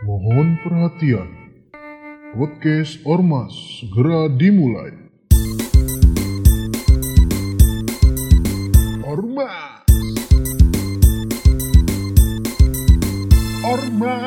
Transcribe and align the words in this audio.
Mohon 0.00 0.56
perhatian. 0.64 1.28
Podcast 2.32 3.04
Ormas 3.04 3.52
segera 3.52 4.32
dimulai. 4.32 4.96
Ormas. 9.04 9.84
Ormas. 13.60 14.24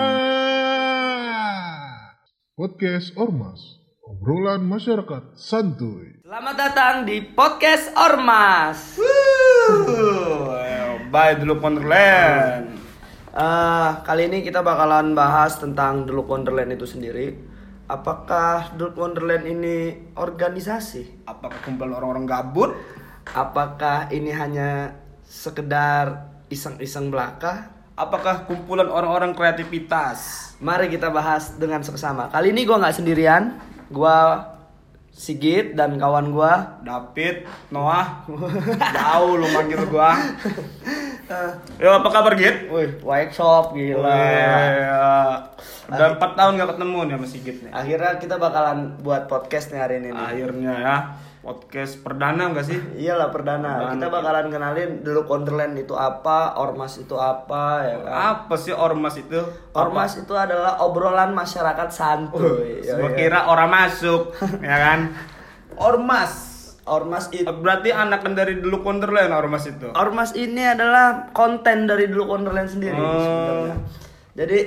Podcast 2.53 3.17
Ormas. 3.17 3.81
Obrolan 4.05 4.69
masyarakat 4.69 5.33
santuy. 5.33 6.21
Selamat 6.21 6.53
datang 6.53 7.09
di 7.09 7.17
podcast 7.33 7.89
Ormas. 7.97 9.01
Bye 11.09 11.41
dulu 11.41 11.57
Wonderland. 11.57 12.72
Eh, 13.33 13.91
kali 14.05 14.29
ini 14.29 14.45
kita 14.45 14.61
bakalan 14.61 15.17
bahas 15.17 15.57
tentang 15.57 16.05
Dulu 16.05 16.21
Wonderland 16.29 16.69
itu 16.77 16.85
sendiri. 16.85 17.33
Apakah 17.89 18.77
Dulu 18.77 18.93
Wonderland 18.93 19.49
ini 19.49 20.05
organisasi? 20.13 21.25
Apakah 21.25 21.57
kumpulan 21.65 21.97
orang-orang 21.97 22.29
gabut? 22.29 22.77
Apakah 23.33 24.13
ini 24.13 24.29
hanya 24.29 25.01
sekedar 25.25 26.29
iseng-iseng 26.53 27.09
belaka? 27.09 27.73
Apakah 27.97 28.45
kumpulan 28.45 28.85
orang-orang 28.85 29.33
kreativitas? 29.33 30.53
Mari 30.61 30.93
kita 30.93 31.09
bahas 31.09 31.57
dengan 31.57 31.81
sama 31.81 32.29
Kali 32.29 32.53
ini 32.53 32.69
gua 32.69 32.85
nggak 32.85 33.01
sendirian. 33.01 33.57
Gua 33.89 34.45
Sigit 35.09 35.73
dan 35.73 35.97
kawan 35.97 36.29
gua 36.29 36.81
David, 36.85 37.49
Noah, 37.73 38.29
jauh 38.93 39.41
lu 39.41 39.45
manggil 39.49 39.85
gua. 41.27 41.43
Yo 41.83 41.89
apa 41.91 42.09
kabar 42.11 42.33
Git? 42.35 42.67
Wih, 42.67 42.89
workshop 43.03 43.75
gila. 43.75 44.07
Wih, 44.09 44.87
Udah 45.93 46.07
empat 46.15 46.31
tahun 46.39 46.57
gak 46.57 46.69
ketemu 46.75 46.99
nih 47.05 47.13
sama 47.19 47.27
Sigit 47.27 47.57
nih. 47.63 47.71
Akhirnya 47.71 48.11
kita 48.17 48.35
bakalan 48.39 48.97
buat 49.03 49.27
podcast 49.27 49.71
nih 49.75 49.79
hari 49.79 49.95
ini. 49.99 50.09
nih. 50.15 50.23
Akhirnya 50.23 50.73
ya 50.79 50.95
podcast 51.43 51.99
perdana 51.99 52.55
enggak 52.55 52.65
sih? 52.71 52.79
Iyalah 52.95 53.27
perdana. 53.27 53.67
Perdana, 53.75 53.93
Kita 53.99 54.07
iya. 54.07 54.15
bakalan 54.15 54.47
kenalin 54.47 54.91
dulu 55.03 55.21
Wonderland 55.27 55.75
itu 55.75 55.91
apa, 55.91 56.55
Ormas 56.55 56.95
itu 56.95 57.19
apa 57.19 57.83
ya 57.83 57.95
kan. 57.99 58.11
Apa 58.47 58.55
sih 58.55 58.71
ormas 58.71 59.19
itu? 59.19 59.43
Ormas 59.75 60.15
itu 60.15 60.31
adalah 60.31 60.79
obrolan 60.79 61.35
masyarakat 61.35 61.89
santuy. 61.91 62.79
Ya, 62.79 62.95
ya. 62.95 63.11
kira 63.11 63.39
orang 63.51 63.67
masuk, 63.67 64.31
ya 64.63 64.77
kan? 64.79 64.99
Ormas. 65.75 66.52
Ormas 66.83 67.31
itu 67.31 67.47
Berarti 67.47 67.89
anak 67.89 68.27
dari 68.31 68.59
dulu 68.59 68.83
Wonderland 68.83 69.31
ormas 69.31 69.63
itu. 69.65 69.87
Ormas 69.95 70.35
ini 70.35 70.61
adalah 70.61 71.31
konten 71.31 71.87
dari 71.87 72.07
dulu 72.07 72.27
Wonderland 72.29 72.67
sendiri 72.67 72.95
Oh. 72.95 73.19
sebenarnya. 73.19 73.75
Jadi 74.35 74.59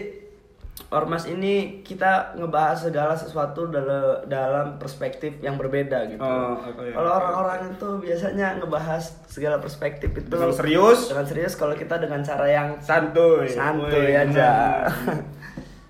Ormas 0.86 1.26
ini 1.26 1.82
kita 1.82 2.38
ngebahas 2.38 2.78
segala 2.78 3.10
sesuatu 3.12 3.66
dalam 3.66 4.22
dalam 4.24 4.66
perspektif 4.78 5.34
yang 5.42 5.58
berbeda 5.58 6.06
gitu. 6.06 6.22
Oh, 6.22 6.62
oke, 6.62 6.78
kalau 6.86 7.10
oke, 7.10 7.16
orang-orang 7.18 7.60
itu 7.74 7.88
biasanya 7.98 8.54
ngebahas 8.56 9.02
segala 9.26 9.58
perspektif 9.58 10.14
itu 10.14 10.30
Dengan 10.30 10.54
serius? 10.54 11.10
Dengan 11.10 11.26
serius 11.26 11.52
kalau 11.52 11.74
kita 11.74 11.98
dengan 11.98 12.22
cara 12.22 12.46
yang 12.46 12.68
Santuy. 12.78 13.50
santuy 13.50 14.14
Wih, 14.14 14.14
aja. 14.14 14.30
benar. 14.30 15.20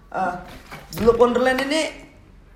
Ah, 0.09 0.33
dulu 0.97 1.13
Wonderland 1.21 1.61
ini 1.61 1.93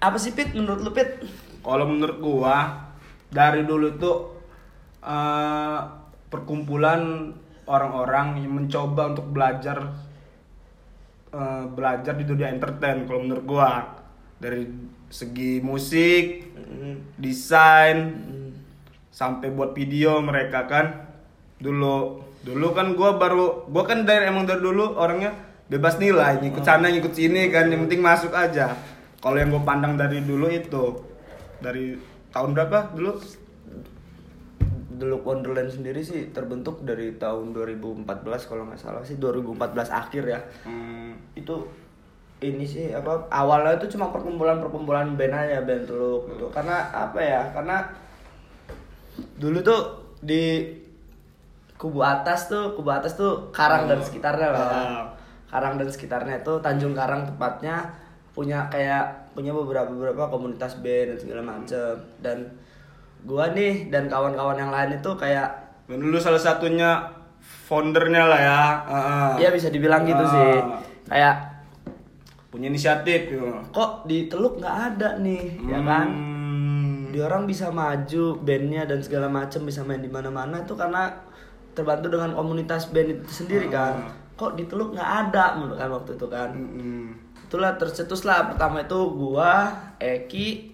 apa 0.01 0.17
sih 0.17 0.33
Pit 0.33 0.57
menurut 0.57 0.81
lu 0.81 0.91
Pit? 0.91 1.21
Kalau 1.61 1.85
menurut 1.85 2.17
gua 2.19 2.89
dari 3.31 3.63
dulu 3.63 3.89
tuh 3.97 4.17
eh, 5.01 5.81
perkumpulan 6.31 7.33
orang-orang 7.71 8.43
yang 8.43 8.53
mencoba 8.59 9.15
untuk 9.15 9.31
belajar 9.31 9.95
eh, 11.31 11.65
belajar 11.71 12.15
di 12.19 12.25
dunia 12.27 12.51
entertain 12.51 13.07
kalau 13.07 13.23
menurut 13.23 13.45
gua. 13.47 13.73
Dari 14.41 14.65
segi 15.13 15.61
musik, 15.61 16.49
desain 17.21 17.99
sampai 19.13 19.53
buat 19.53 19.77
video 19.77 20.17
mereka 20.25 20.65
kan. 20.65 20.87
Dulu 21.61 22.25
dulu 22.41 22.67
kan 22.73 22.97
gua 22.97 23.21
baru 23.21 23.69
gua 23.69 23.85
kan 23.85 24.09
dari 24.09 24.33
emang 24.33 24.49
dari 24.49 24.65
dulu 24.65 24.97
orangnya 24.97 25.37
bebas 25.69 26.01
nilai 26.01 26.41
ngikut 26.41 26.65
sana 26.65 26.89
ngikut 26.89 27.13
sini 27.13 27.53
kan 27.53 27.69
yang 27.69 27.85
penting 27.85 28.01
masuk 28.01 28.33
aja. 28.33 28.75
Kalau 29.21 29.37
yang 29.37 29.53
gue 29.53 29.63
pandang 29.63 30.01
dari 30.01 30.25
dulu 30.25 30.49
itu 30.49 30.97
dari 31.61 31.93
tahun 32.31 32.51
berapa 32.55 32.95
dulu 32.95 33.13
Dulu 35.01 35.17
Wonderland 35.25 35.73
sendiri 35.73 36.05
sih 36.05 36.29
terbentuk 36.29 36.85
dari 36.85 37.17
tahun 37.17 37.57
2014 37.57 38.05
kalau 38.45 38.69
nggak 38.69 38.77
salah 38.77 39.01
sih 39.01 39.17
2014 39.17 39.89
akhir 39.89 40.29
ya. 40.29 40.41
Hmm, 40.69 41.17
Itu 41.33 41.65
ini 42.45 42.69
sih 42.69 42.93
apa 42.93 43.25
awalnya 43.33 43.81
itu 43.81 43.97
cuma 43.97 44.13
perkumpulan-perkumpulan 44.13 45.17
band 45.17 45.33
aja 45.33 45.65
band 45.65 45.89
Teluk 45.89 46.29
gitu. 46.29 46.53
Karena 46.53 46.85
apa 46.93 47.17
ya? 47.17 47.49
Karena 47.49 47.81
dulu 49.41 49.65
tuh 49.65 49.81
di 50.21 50.69
kubu 51.81 52.05
atas 52.05 52.53
tuh 52.53 52.77
kubu 52.77 52.93
atas 52.93 53.17
tuh 53.17 53.49
Karang 53.57 53.89
dan 53.89 54.05
sekitarnya 54.05 54.53
lah. 54.53 54.69
Ah. 54.69 55.05
Karang 55.49 55.81
dan 55.81 55.89
sekitarnya 55.89 56.45
itu 56.45 56.61
Tanjung 56.61 56.93
Karang 56.93 57.25
tepatnya 57.25 57.89
punya 58.41 58.65
kayak 58.67 59.05
punya 59.31 59.53
beberapa 59.53 59.85
beberapa 59.87 60.25
komunitas 60.27 60.81
band 60.81 61.13
dan 61.13 61.19
segala 61.19 61.43
macem 61.45 61.93
dan 62.19 62.39
gua 63.21 63.53
nih 63.53 63.93
dan 63.93 64.09
kawan-kawan 64.09 64.57
yang 64.57 64.73
lain 64.73 64.97
itu 64.97 65.11
kayak 65.15 65.49
dan 65.85 66.01
dulu 66.01 66.17
salah 66.17 66.41
satunya 66.41 67.05
foundernya 67.41 68.25
lah 68.25 68.41
ya 68.41 68.63
Heeh. 68.83 69.31
ya 69.39 69.49
bisa 69.51 69.69
dibilang 69.69 70.03
gitu 70.03 70.19
Ah. 70.19 70.31
sih 70.31 70.53
kayak 71.07 71.37
punya 72.49 72.67
inisiatif 72.67 73.29
gitu. 73.29 73.45
kok 73.71 74.03
di 74.05 74.27
Teluk 74.27 74.57
nggak 74.57 74.77
ada 74.91 75.21
nih 75.21 75.61
ya 75.63 75.79
kan 75.81 76.09
Hmm. 76.09 77.13
dia 77.13 77.27
orang 77.27 77.45
bisa 77.45 77.69
maju 77.71 78.25
bandnya 78.41 78.87
dan 78.87 78.99
segala 78.99 79.29
macem 79.29 79.63
bisa 79.63 79.83
main 79.83 79.99
di 79.99 80.09
mana-mana 80.09 80.59
itu 80.59 80.73
karena 80.73 81.13
terbantu 81.71 82.09
dengan 82.09 82.33
komunitas 82.33 82.89
band 82.89 83.21
itu 83.21 83.31
sendiri 83.37 83.69
kan 83.69 84.01
kok 84.35 84.57
di 84.57 84.65
Teluk 84.65 84.91
nggak 84.91 85.11
ada 85.29 85.55
menurut 85.55 85.77
kan 85.77 85.91
waktu 85.93 86.11
itu 86.15 86.27
kan 86.27 86.51
Hmm. 86.51 87.20
Itulah 87.51 87.75
tercetus 87.75 88.23
lah 88.23 88.47
pertama 88.47 88.87
itu 88.87 88.95
gua 89.11 89.75
Eki 89.99 90.71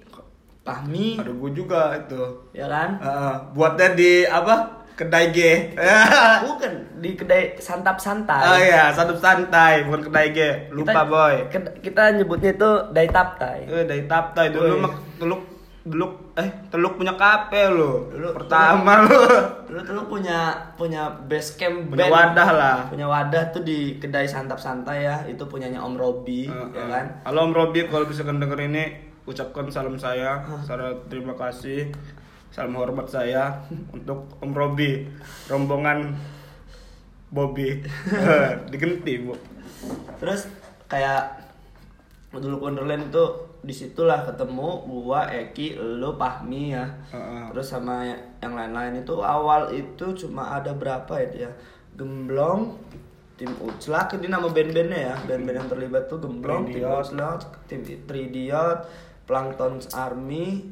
Pahmi 0.60 1.16
ada 1.16 1.32
gue 1.32 1.50
juga 1.56 1.97
itu. 1.97 2.20
Ya 2.53 2.69
kan? 2.69 3.00
Heeh. 3.00 3.34
buatnya 3.56 3.97
di 3.97 4.28
apa? 4.28 4.84
Kedai 4.92 5.32
G. 5.32 5.72
Bukan 6.44 7.00
di 7.00 7.16
kedai 7.16 7.56
santap 7.56 7.97
santai. 7.97 8.44
Oh 8.44 8.59
iya 8.60 8.92
satu 8.92 9.16
santai 9.16 9.88
bukan 9.88 10.12
kedai 10.12 10.37
G. 10.37 10.41
Lupa 10.69 10.92
Kita- 10.92 11.09
boy 11.09 11.34
kita, 11.81 12.03
nyebutnya 12.19 12.53
itu 12.53 12.70
dai 12.93 13.08
taptai. 13.08 13.64
Eh, 13.64 13.84
dari 13.88 14.04
Taptai. 14.04 14.53
Dulu 14.53 14.84
Woi. 14.84 15.56
Teluk 15.86 16.34
teluk 16.34 16.34
eh 16.34 16.50
teluk 16.69 16.92
punya 16.98 17.14
kafe 17.14 17.70
lo. 17.70 18.10
Dulu 18.10 18.28
pertama 18.34 19.06
lo. 19.06 19.22
Dulu 19.70 19.78
tuh 19.86 19.94
lu 19.94 20.02
punya 20.10 20.38
punya 20.74 21.06
base 21.30 21.54
camp 21.54 21.94
Punya 21.94 22.10
band. 22.10 22.34
wadah 22.34 22.48
lah. 22.50 22.76
Punya 22.91 23.06
wadah 23.06 23.54
tuh 23.54 23.62
di 23.62 23.94
kedai 24.02 24.26
santap 24.26 24.58
santai 24.58 25.06
ya. 25.06 25.22
Itu 25.30 25.46
punyanya 25.46 25.78
Om 25.78 25.94
Robi, 25.94 26.50
ya 26.50 26.84
kan? 26.91 27.06
Halo 27.22 27.46
Om 27.46 27.54
Robi 27.54 27.86
kalau 27.86 28.02
bisa 28.04 28.26
denger 28.26 28.58
ini 28.66 28.84
ucapkan 29.26 29.70
salam 29.70 29.94
saya, 29.98 30.42
salam 30.66 31.06
terima 31.06 31.34
kasih, 31.38 31.94
salam 32.50 32.75
hormat 32.75 33.06
saya 33.06 33.62
untuk 33.94 34.26
Om 34.42 34.52
Robi, 34.54 35.06
rombongan 35.46 36.14
Bobby 37.26 37.82
digenti 38.70 39.19
bu. 39.19 39.34
Terus 40.22 40.46
kayak 40.86 41.42
dulu 42.30 42.70
Wonderland 42.70 43.10
itu 43.10 43.45
di 43.66 43.75
situlah 43.75 44.22
ketemu 44.22 44.87
gua 44.87 45.27
Eki, 45.27 45.75
lu 45.75 46.15
Pahmi 46.15 46.78
ya. 46.78 46.87
Heeh. 47.10 47.50
Terus 47.50 47.66
sama 47.66 48.06
yang 48.38 48.54
lain-lain 48.54 49.03
itu 49.03 49.19
awal 49.19 49.75
itu 49.75 50.06
cuma 50.15 50.54
ada 50.54 50.71
berapa 50.71 51.10
ya 51.19 51.27
dia? 51.34 51.50
Gemblong, 51.99 52.78
tim 53.34 53.50
Uclak 53.59 54.15
ini 54.15 54.31
nama 54.31 54.47
band-bandnya 54.47 55.00
ya. 55.10 55.15
Band-band 55.26 55.56
yang 55.67 55.69
terlibat 55.69 56.06
tuh 56.06 56.23
Gemblong, 56.23 56.70
tim. 56.70 56.87
Uclak, 56.87 57.67
tim 57.67 57.82
Tridiot, 57.82 58.87
Plankton 59.26 59.82
Army, 59.99 60.62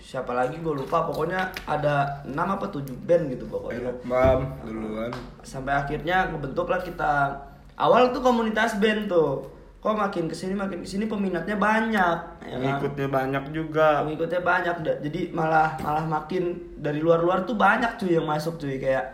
siapa 0.00 0.32
lagi 0.32 0.56
gue 0.64 0.74
lupa 0.74 1.04
pokoknya 1.04 1.52
ada 1.68 2.24
6 2.24 2.32
apa 2.32 2.66
7 2.72 2.88
band 3.04 3.36
gitu 3.36 3.44
pokoknya 3.52 3.92
Elok 3.92 3.98
Bam 4.08 4.40
duluan. 4.64 5.12
sampai 5.44 5.76
akhirnya 5.76 6.32
ngebentuklah 6.32 6.80
kita 6.80 7.36
awal 7.76 8.08
tuh 8.08 8.24
komunitas 8.24 8.80
band 8.80 9.12
tuh 9.12 9.44
kok 9.80 9.96
makin 9.96 10.28
ke 10.28 10.36
sini 10.36 10.52
makin 10.52 10.84
ke 10.84 10.88
sini 10.88 11.08
peminatnya 11.08 11.56
banyak 11.56 12.18
ya 12.44 12.56
kan? 12.60 13.08
Banyak 13.08 13.44
juga. 13.48 14.04
pengikutnya 14.04 14.40
banyak 14.44 14.74
jadi 15.00 15.20
malah 15.32 15.72
malah 15.80 16.04
makin 16.04 16.52
dari 16.76 17.00
luar-luar 17.00 17.48
tuh 17.48 17.56
banyak 17.56 17.96
cuy 17.96 18.12
yang 18.12 18.28
masuk 18.28 18.60
cuy 18.60 18.76
kayak 18.76 19.08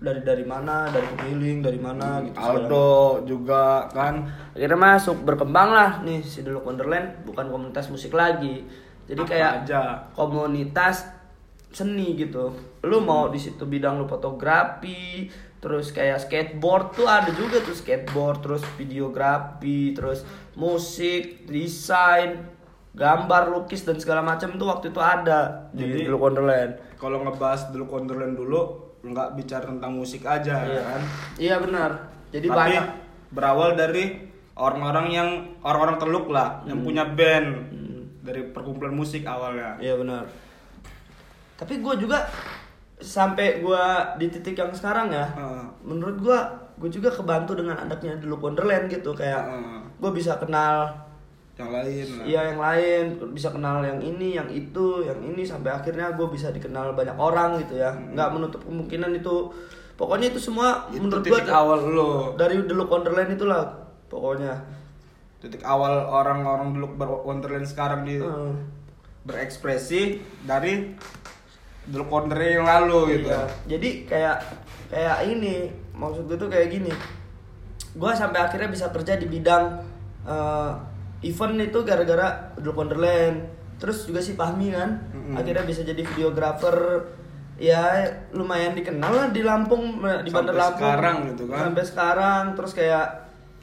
dari 0.00 0.24
dari 0.24 0.42
mana 0.42 0.88
dari 0.88 1.06
pemiling 1.14 1.60
dari 1.60 1.78
mana 1.78 2.24
gitu 2.24 2.34
segala 2.34 2.58
Aldo 2.58 2.90
juga 3.22 3.64
kan. 3.92 4.24
akhirnya 4.50 4.78
masuk 4.80 5.16
berkembang 5.22 5.70
lah 5.70 5.90
nih 6.02 6.24
si 6.24 6.40
Dulu 6.40 6.64
Wonderland 6.64 7.22
bukan 7.22 7.46
komunitas 7.46 7.86
musik 7.92 8.10
lagi 8.10 8.64
jadi 9.06 9.20
Apa 9.20 9.28
kayak 9.28 9.52
aja. 9.62 9.82
komunitas 10.16 11.04
seni 11.70 12.18
gitu 12.18 12.50
lu 12.82 12.98
mau 12.98 13.30
di 13.30 13.38
situ 13.38 13.62
bidang 13.62 14.00
lu 14.00 14.08
fotografi 14.08 15.28
terus 15.60 15.92
kayak 15.92 16.24
skateboard 16.24 16.96
tuh 16.96 17.04
ada 17.04 17.28
juga 17.30 17.60
tuh 17.60 17.76
skateboard 17.76 18.40
terus 18.40 18.64
videografi 18.74 19.92
terus 19.92 20.24
musik 20.56 21.44
desain 21.44 22.48
gambar 22.90 23.52
lukis 23.52 23.84
dan 23.84 24.00
segala 24.00 24.24
macam 24.24 24.56
tuh 24.56 24.66
waktu 24.66 24.88
itu 24.88 24.98
ada 24.98 25.70
di 25.70 25.84
Jadi- 25.84 26.04
Dulu 26.08 26.16
Wonderland 26.18 26.72
Kalau 26.96 27.22
ngebahas 27.22 27.70
dulu 27.70 27.84
Wonderland 27.86 28.34
dulu 28.34 28.60
nggak 29.00 29.28
bicara 29.32 29.64
tentang 29.64 29.96
musik 29.96 30.24
aja 30.24 30.60
iya 30.60 30.72
ya 30.72 30.82
kan. 30.84 31.00
iya 31.40 31.56
benar 31.56 31.90
jadi 32.28 32.46
Tapi 32.46 32.56
banyak 32.56 32.84
berawal 33.30 33.70
dari 33.72 34.04
orang-orang 34.56 35.06
yang 35.08 35.28
orang-orang 35.60 35.96
teluk 35.96 36.26
lah 36.28 36.60
yang 36.64 36.80
punya 36.80 37.04
band 37.04 37.48
dari 38.20 38.44
perkumpulan 38.52 38.92
musik 38.92 39.24
awalnya. 39.24 39.80
Iya 39.80 39.96
benar. 39.96 40.28
Tapi 41.56 41.80
gue 41.80 41.94
juga 41.96 42.28
sampai 43.00 43.60
gue 43.60 43.84
di 44.16 44.26
titik 44.28 44.54
yang 44.54 44.70
sekarang 44.70 45.10
ya, 45.10 45.26
Heeh. 45.26 45.64
menurut 45.82 46.16
gue 46.20 46.38
gue 46.80 46.90
juga 46.90 47.12
kebantu 47.12 47.52
dengan 47.56 47.76
adanya 47.76 48.16
dulu 48.16 48.48
Wonderland 48.48 48.88
gitu 48.88 49.12
kayak 49.12 49.42
Heeh. 49.42 49.80
gue 50.00 50.10
bisa 50.12 50.36
kenal 50.36 50.88
yang 51.60 51.76
lain 51.76 52.06
lah. 52.16 52.24
iya 52.24 52.40
yang 52.48 52.60
lain, 52.60 53.04
bisa 53.36 53.52
kenal 53.52 53.84
yang 53.84 54.00
ini, 54.00 54.32
yang 54.32 54.48
itu, 54.48 55.04
yang 55.04 55.20
ini 55.20 55.44
sampai 55.44 55.68
akhirnya 55.68 56.08
gue 56.16 56.24
bisa 56.28 56.48
dikenal 56.48 56.96
banyak 56.96 57.12
orang 57.20 57.60
gitu 57.60 57.76
ya. 57.76 57.92
Nggak 57.92 58.28
menutup 58.32 58.64
kemungkinan 58.64 59.12
itu. 59.12 59.52
Pokoknya 60.00 60.32
itu 60.32 60.40
semua 60.40 60.88
Itu 60.88 61.04
menurut 61.04 61.20
gue 61.20 61.44
awal 61.52 61.84
lo. 61.84 62.32
dari 62.40 62.56
dulu 62.64 62.88
Wonderland 62.88 63.36
itulah 63.36 63.68
pokoknya. 64.08 64.56
Titik 65.36 65.60
awal 65.60 66.00
orang-orang 66.08 66.72
dulu 66.72 66.96
Wonderland 67.28 67.68
sekarang 67.68 68.08
di 68.08 68.16
Heeh. 68.16 68.52
berekspresi 69.28 70.16
dari 70.48 70.96
dulu 71.90 72.04
Wonderland 72.08 72.54
yang 72.54 72.66
lalu 72.66 72.98
gitu. 73.14 73.28
Iya. 73.28 73.42
Jadi 73.66 73.88
kayak 74.06 74.36
kayak 74.88 75.16
ini 75.26 75.54
maksud 75.92 76.24
gue 76.24 76.38
tuh 76.38 76.46
kayak 76.46 76.70
gini. 76.70 76.92
Gua 77.92 78.14
sampai 78.14 78.38
akhirnya 78.40 78.70
bisa 78.70 78.88
kerja 78.88 79.14
di 79.14 79.26
bidang 79.26 79.82
eh, 80.22 80.72
event 81.22 81.58
itu 81.60 81.78
gara-gara 81.82 82.54
Dulu 82.54 82.72
Wonderland. 82.76 83.42
Terus 83.76 84.04
juga 84.04 84.20
si 84.20 84.32
Fahmi 84.32 84.70
kan 84.70 84.90
Mm-mm. 85.10 85.34
akhirnya 85.34 85.64
bisa 85.64 85.80
jadi 85.80 85.98
videografer 85.98 86.76
ya 87.56 88.04
lumayan 88.30 88.72
dikenal 88.72 89.08
lah 89.10 89.28
di 89.28 89.40
Lampung 89.40 90.00
di 90.20 90.28
Bandar 90.28 90.52
Sampai 90.52 90.60
Lampung 90.60 90.80
sekarang 90.80 91.16
gitu 91.28 91.42
kan. 91.44 91.58
sampai 91.60 91.84
sekarang 91.84 92.42
terus 92.54 92.72
kayak 92.72 93.06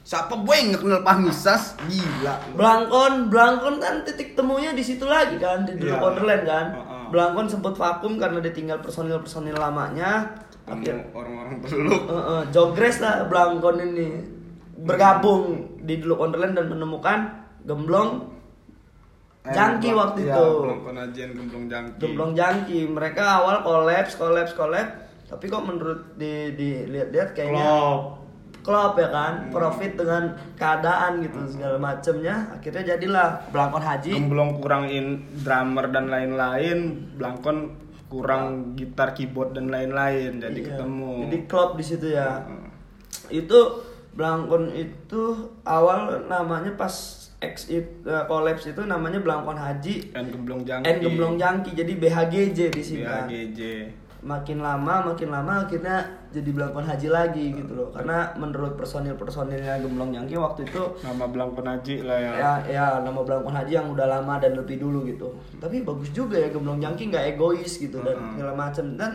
Siapa 0.00 0.40
gue 0.40 0.54
yang 0.56 0.66
nggak 0.72 0.80
kenal 0.80 1.02
Pahmisas? 1.04 1.76
Gila. 1.84 2.32
lu. 2.32 2.56
Blangkon, 2.56 3.28
Blangkon 3.28 3.76
kan 3.76 4.00
titik 4.02 4.32
temunya 4.32 4.72
di 4.72 4.80
situ 4.80 5.04
lagi 5.04 5.36
kan 5.36 5.68
di 5.68 5.76
dulu 5.76 5.92
Iya. 5.92 6.00
Wonderland 6.00 6.44
kan. 6.48 6.66
Heeh. 6.74 6.97
Blangkon 7.08 7.48
sempat 7.48 7.74
vakum 7.74 8.16
karena 8.16 8.38
ditinggal 8.40 8.80
personil-personil 8.84 9.56
lamanya. 9.56 10.38
Akhir, 10.68 11.10
orang-orang 11.16 11.64
teluk. 11.64 12.02
Heeh, 12.06 12.40
jogres 12.52 13.00
lah 13.00 13.24
Blangkon 13.26 13.80
ini 13.80 14.08
bergabung 14.78 15.76
di 15.82 15.98
dulu 15.98 16.22
Wonderland 16.22 16.54
dan 16.54 16.66
menemukan 16.70 17.18
gemblong 17.66 18.38
Eh, 19.48 19.54
jangki 19.54 19.90
waktu 19.96 20.28
iya, 20.28 20.36
itu. 20.36 20.48
Belum 20.60 20.80
penajian 20.84 21.30
gemblong 21.32 21.64
jangki. 21.72 21.98
Gemblong 22.02 22.32
jangki. 22.36 22.80
Mereka 22.90 23.22
awal 23.22 23.56
kolaps, 23.64 24.12
kolaps, 24.20 24.52
kolaps. 24.52 24.92
Tapi 25.28 25.44
kok 25.48 25.64
menurut 25.64 26.16
di 26.16 26.52
dilihat-lihat 26.56 27.36
kayaknya 27.36 27.68
Klop. 27.68 28.17
Klop 28.68 29.00
ya 29.00 29.08
kan, 29.08 29.48
profit 29.48 29.96
dengan 29.96 30.36
keadaan 30.60 31.24
gitu 31.24 31.40
segala 31.48 31.80
macemnya. 31.80 32.52
Akhirnya 32.52 32.84
jadilah 32.84 33.48
Blangkon 33.48 33.80
Haji. 33.80 34.12
Gemblong 34.12 34.60
kurangin 34.60 35.24
drummer 35.40 35.88
dan 35.88 36.12
lain-lain, 36.12 37.08
Blangkon 37.16 37.72
kurang 38.12 38.76
gitar, 38.76 39.16
keyboard 39.16 39.56
dan 39.56 39.72
lain-lain. 39.72 40.36
Jadi 40.36 40.60
Iya. 40.60 40.68
ketemu. 40.76 41.12
Jadi 41.24 41.38
klop 41.48 41.80
di 41.80 41.84
situ 41.84 42.12
ya. 42.12 42.44
Heeh. 42.44 43.40
Itu 43.40 43.88
Blangkon 44.12 44.76
itu 44.76 45.22
awal 45.64 46.28
namanya 46.28 46.76
pas 46.76 46.92
X 47.38 47.70
eh, 47.70 47.86
collapse 48.26 48.74
itu 48.74 48.82
namanya 48.82 49.22
Blangkon 49.22 49.54
Haji 49.54 50.10
Dan 50.10 50.28
gemblong 50.28 50.66
jangki. 50.66 50.90
N 50.90 50.96
Gemblong 50.98 51.34
Jangki 51.38 51.70
jadi 51.72 51.92
BHGJ 51.96 52.58
di 52.74 52.82
sini. 52.82 53.06
BHGJ. 53.06 53.60
Makin 54.18 54.58
lama 54.58 55.06
makin 55.06 55.30
lama 55.30 55.62
akhirnya 55.62 56.02
jadi 56.28 56.50
Blangkon 56.50 56.82
Haji 56.82 57.08
lagi 57.08 57.44
gitu 57.52 57.72
loh. 57.72 57.88
Karena 57.90 58.34
menurut 58.34 58.74
personil-personilnya 58.74 59.78
Gemblong 59.78 60.10
Jangki 60.10 60.34
waktu 60.34 60.66
itu 60.66 60.82
Nama 61.00 61.24
Blangkon 61.24 61.64
Haji 61.64 61.96
lah 62.02 62.18
ya. 62.18 62.32
ya 62.34 62.52
ya 62.66 62.86
nama 62.98 63.22
Blangkon 63.22 63.54
Haji 63.54 63.72
yang 63.72 63.88
udah 63.88 64.06
lama 64.08 64.36
dan 64.36 64.52
lebih 64.52 64.76
dulu 64.76 65.06
gitu. 65.06 65.30
Tapi 65.56 65.82
bagus 65.82 66.10
juga 66.10 66.34
ya 66.34 66.50
Gemblong 66.50 66.78
Jangki 66.78 67.08
nggak 67.08 67.24
egois 67.32 67.78
gitu 67.78 68.02
dan 68.02 68.16
segala 68.32 68.52
macam 68.52 68.84
dan 68.94 69.12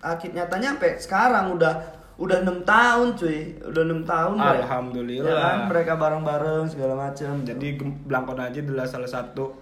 akhir 0.00 0.32
nyatanya 0.32 0.68
sampai 0.74 0.92
sekarang 0.96 1.46
udah 1.54 1.74
udah 2.16 2.36
enam 2.40 2.60
tahun 2.64 3.16
cuy 3.16 3.38
udah 3.64 3.82
enam 3.82 4.04
tahun 4.04 4.36
Alhamdulillah. 4.36 5.24
ya 5.24 5.36
kan 5.36 5.58
mereka 5.68 5.92
bareng-bareng 5.96 6.68
segala 6.68 6.92
macam 6.98 7.32
Jadi 7.40 7.80
Gem- 7.80 7.96
Blangkon 8.04 8.36
Haji 8.36 8.60
adalah 8.60 8.84
salah 8.84 9.08
satu 9.08 9.56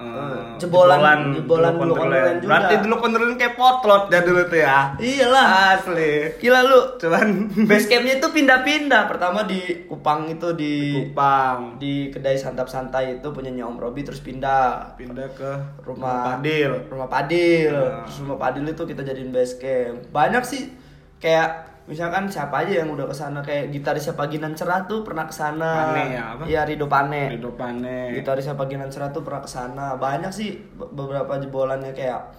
eh, 0.00 0.56
Jebolan- 0.56 1.30
jebolan 1.30 1.72
dulu 1.72 1.84
dulu 1.84 1.92
Wonderland 1.94 2.36
juga. 2.38 2.48
Berarti 2.50 2.74
dulu 2.80 2.94
Wonderland 2.98 3.36
kayak 3.36 3.54
potlot 3.54 4.02
ya 4.06 4.20
dulu 4.20 4.40
tuh 4.44 4.58
ya. 4.58 4.78
iyalah 4.96 5.48
Asli. 5.72 6.12
gila 6.36 6.60
lu 6.62 6.80
Cuman 6.96 7.28
base 7.68 7.86
campnya 7.86 8.14
itu 8.16 8.28
pindah-pindah 8.28 9.02
pertama 9.06 9.40
di 9.42 9.60
Kupang 9.86 10.26
itu 10.26 10.48
di 10.52 10.74
Kupang 11.06 11.76
di 11.76 12.08
kedai 12.08 12.34
santap 12.34 12.66
santai 12.66 12.90
itu 13.14 13.28
punyanya 13.28 13.64
Om 13.64 13.76
Robi 13.78 14.00
terus 14.00 14.20
pindah 14.20 14.92
pindah 14.94 15.28
ke 15.30 15.50
rumah 15.80 16.36
Padil. 16.36 16.72
rumah 16.86 17.06
Padil 17.06 17.70
Nah. 17.70 18.02
terus 18.02 18.18
rumah 18.18 18.38
Padil 18.38 18.64
itu 18.66 18.82
kita 18.82 19.00
jadiin 19.02 19.30
base 19.30 19.56
camp 19.56 20.10
banyak 20.10 20.42
sih 20.42 20.72
kayak 21.16 21.69
misalkan 21.90 22.24
siapa 22.24 22.62
aja 22.62 22.80
yang 22.80 22.88
udah 22.88 23.02
ke 23.02 23.12
sana 23.12 23.42
kayak 23.42 23.68
gitarisnya 23.68 24.14
Paginan 24.14 24.54
Cerah 24.54 24.86
tuh 24.86 25.02
pernah 25.02 25.26
ke 25.26 25.34
sana 25.34 25.90
Pane 25.90 26.02
ya, 26.08 26.22
apa? 26.32 26.42
iya 26.46 26.62
Rido 26.62 26.86
Pane 26.86 27.22
Rido 27.28 27.50
Pane. 27.52 28.14
gitarisnya 28.14 28.54
Paginan 28.54 28.86
Cerah 28.86 29.10
tuh 29.10 29.20
pernah 29.20 29.40
ke 29.40 29.50
sana 29.50 29.94
banyak 29.96 30.30
sih 30.30 30.54
be- 30.70 30.86
beberapa 30.88 31.34
jebolannya 31.36 31.90
kayak 31.90 32.38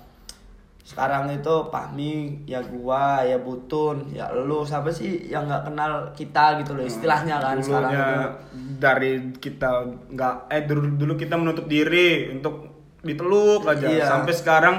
sekarang 0.81 1.29
itu 1.29 1.69
Pahmi 1.69 2.13
ya 2.43 2.57
gua 2.59 3.21
ya 3.21 3.37
Butun 3.37 4.09
ya 4.09 4.33
lu 4.33 4.63
siapa 4.63 4.89
sih 4.89 5.29
yang 5.29 5.45
nggak 5.45 5.67
kenal 5.67 5.91
kita 6.11 6.57
gitu 6.57 6.73
loh 6.73 6.81
istilahnya 6.81 7.37
kan 7.37 7.59
sekarang 7.59 7.91
Dulunya 7.91 8.07
itu 8.09 8.27
dari 8.77 9.11
kita 9.35 9.71
nggak 10.09 10.35
eh 10.47 10.61
dulu 10.63 10.95
dulu 10.95 11.13
kita 11.13 11.35
menutup 11.35 11.67
diri 11.67 12.31
untuk 12.31 12.65
diteluk 12.99 13.61
aja 13.63 13.85
Iya. 13.85 14.05
sampai 14.05 14.33
sekarang 14.33 14.75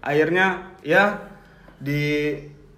akhirnya 0.00 0.46
ya 0.82 1.16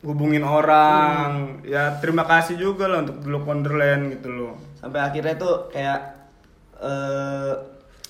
dihubungin 0.01 0.45
orang. 0.45 1.61
Ya 1.65 2.01
terima 2.01 2.25
kasih 2.25 2.57
juga 2.57 2.89
lah 2.89 3.05
untuk 3.05 3.21
dulu 3.21 3.39
Wonderland 3.45 4.17
gitu 4.17 4.29
loh. 4.33 4.53
Sampai 4.81 5.01
akhirnya 5.05 5.37
tuh 5.37 5.69
kayak 5.69 6.01
eh 6.81 7.53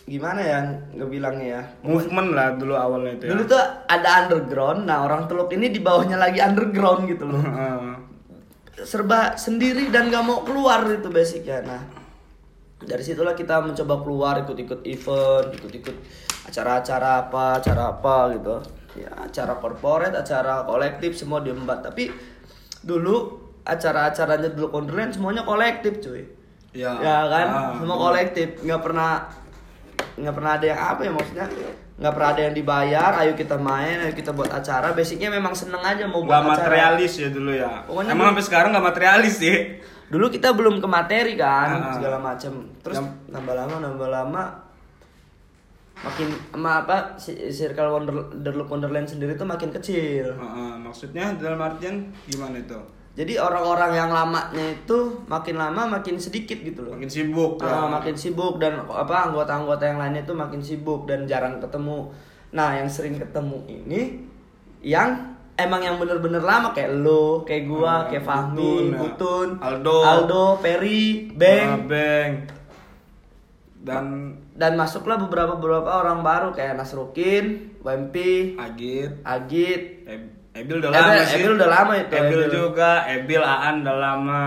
gimana 0.06 0.40
ya 0.42 0.58
ngebilangnya 0.94 1.46
ya? 1.58 1.62
Movement 1.86 2.30
lah 2.34 2.54
dulu 2.54 2.74
awalnya 2.74 3.18
itu 3.18 3.24
ya. 3.26 3.30
Dulu 3.34 3.42
tuh 3.46 3.62
ada 3.90 4.08
underground 4.26 4.86
nah 4.86 5.06
orang 5.06 5.26
teluk 5.26 5.50
ini 5.54 5.70
di 5.70 5.82
bawahnya 5.82 6.18
lagi 6.18 6.38
underground 6.38 7.10
gitu 7.10 7.26
loh. 7.26 7.42
Heeh. 7.42 7.94
serba 8.80 9.36
sendiri 9.36 9.92
dan 9.92 10.08
gak 10.08 10.24
mau 10.24 10.40
keluar 10.40 10.88
itu 10.88 11.12
basicnya. 11.12 11.60
Nah 11.60 11.82
dari 12.80 13.04
situlah 13.04 13.36
kita 13.36 13.60
mencoba 13.60 13.94
keluar 14.00 14.34
ikut-ikut 14.40 14.80
event 14.88 15.52
ikut-ikut 15.52 15.96
acara-acara 16.48 17.28
apa 17.28 17.60
acara 17.60 17.82
apa 17.92 18.16
gitu 18.40 18.56
ya 19.00 19.12
acara 19.18 19.56
corporate 19.56 20.12
acara 20.12 20.62
kolektif 20.62 21.14
semua 21.14 21.40
diembat. 21.40 21.80
Tapi 21.82 22.12
dulu 22.80 23.36
acara-acaranya 23.62 24.50
dulu 24.50 24.72
Wonderland 24.72 25.12
semuanya 25.12 25.42
kolektif 25.42 26.00
cuy. 26.00 26.24
Ya. 26.70 26.94
ya 26.96 27.18
kan? 27.26 27.46
Ah, 27.46 27.72
semua 27.74 27.96
kolektif. 27.98 28.60
Nggak 28.60 28.80
pernah 28.80 29.10
nggak 30.14 30.34
pernah 30.34 30.52
ada 30.54 30.66
yang 30.66 30.80
apa 30.80 31.00
ya 31.02 31.10
maksudnya? 31.10 31.46
Nggak 32.00 32.12
pernah 32.14 32.28
ada 32.30 32.42
yang 32.42 32.54
dibayar 32.54 33.10
ayo 33.20 33.32
kita 33.34 33.56
main 33.56 33.96
ayo 34.00 34.12
kita 34.12 34.30
buat 34.30 34.48
acara. 34.48 34.92
Basicnya 34.92 35.28
memang 35.28 35.52
seneng 35.52 35.80
aja 35.80 36.04
mau 36.04 36.20
buat 36.20 36.30
Gak 36.30 36.40
acara. 36.40 36.52
materialis 36.56 37.12
ya 37.16 37.28
dulu 37.28 37.52
ya. 37.52 37.84
Pokoknya 37.84 38.10
emang 38.10 38.18
dulu- 38.18 38.30
sampai 38.32 38.44
sekarang 38.44 38.68
gak 38.70 38.86
materialis 38.86 39.34
sih. 39.36 39.56
Dulu 40.08 40.26
kita 40.26 40.50
belum 40.50 40.80
ke 40.80 40.88
materi 40.88 41.36
kan 41.36 41.68
Ah. 41.70 41.92
segala 41.94 42.18
macam 42.18 42.52
terus 42.80 42.98
Yang- 42.98 43.14
nambah 43.30 43.54
lama 43.54 43.74
nambah 43.78 44.08
lama 44.10 44.42
makin 46.00 46.28
sama 46.50 46.70
apa 46.80 46.96
si- 47.16 47.36
circle 47.50 47.92
wonder 47.92 48.14
The 48.32 48.50
Look 48.50 48.68
Wonderland 48.68 49.04
sendiri 49.04 49.36
tuh 49.36 49.44
makin 49.44 49.68
kecil 49.70 50.32
Heeh, 50.32 50.72
maksudnya 50.76 51.36
dalam 51.36 51.60
artian 51.60 52.08
gimana 52.24 52.56
itu 52.56 52.80
jadi 53.10 53.36
orang-orang 53.36 53.92
yang 53.92 54.08
lamanya 54.08 54.64
itu 54.72 54.98
makin 55.26 55.58
lama 55.58 55.82
makin 55.90 56.16
sedikit 56.16 56.56
gitu 56.56 56.86
loh 56.86 56.94
makin 56.94 57.10
sibuk 57.10 57.60
Ah, 57.60 57.84
ya 57.84 57.90
makin 57.90 58.14
sibuk 58.14 58.56
dan 58.56 58.80
apa 58.80 59.28
anggota-anggota 59.28 59.82
yang 59.84 59.98
lainnya 59.98 60.22
itu 60.22 60.32
makin 60.32 60.62
sibuk 60.62 61.04
dan 61.04 61.26
jarang 61.26 61.58
ketemu. 61.58 62.06
Nah, 62.50 62.70
yang 62.72 62.86
sering 62.86 63.18
ketemu 63.18 63.66
ini 63.66 64.24
yang 64.80 65.36
emang 65.54 65.82
yang 65.82 65.98
bener-bener 65.98 66.40
lama 66.40 66.70
kayak 66.70 66.96
lo, 66.96 67.42
kayak 67.42 67.66
gua, 67.66 67.84
Ah, 67.84 68.00
kayak 68.08 68.22
Butun, 68.22 68.30
Fahmi, 68.30 68.72
ya. 68.72 68.96
Butun, 68.96 69.48
Aldo. 69.58 69.98
Aldo, 70.00 70.44
Perry, 70.62 71.02
Beng 71.30 71.68
Ah, 71.68 71.78
Beng 71.82 72.30
dan 73.80 74.36
dan 74.54 74.76
masuklah 74.76 75.16
beberapa 75.16 75.56
beberapa 75.56 75.88
orang 75.88 76.20
baru 76.20 76.48
kayak 76.52 76.76
Nasrukin, 76.76 77.76
WMP, 77.80 78.16
Agit 78.54 79.24
Agit, 79.24 80.04
Eb- 80.04 80.36
Ebil 80.52 80.84
udah 80.84 80.90
Ebil- 80.90 81.00
lama 81.00 81.22
sih. 81.24 81.36
Ebil 81.38 81.52
udah 81.56 81.70
lama 81.70 81.92
itu, 81.96 82.12
Ebil, 82.12 82.40
Ebil. 82.42 82.50
juga, 82.50 82.90
Ebil 83.06 83.40
Aan 83.40 83.80
udah 83.80 83.96
lama. 83.96 84.44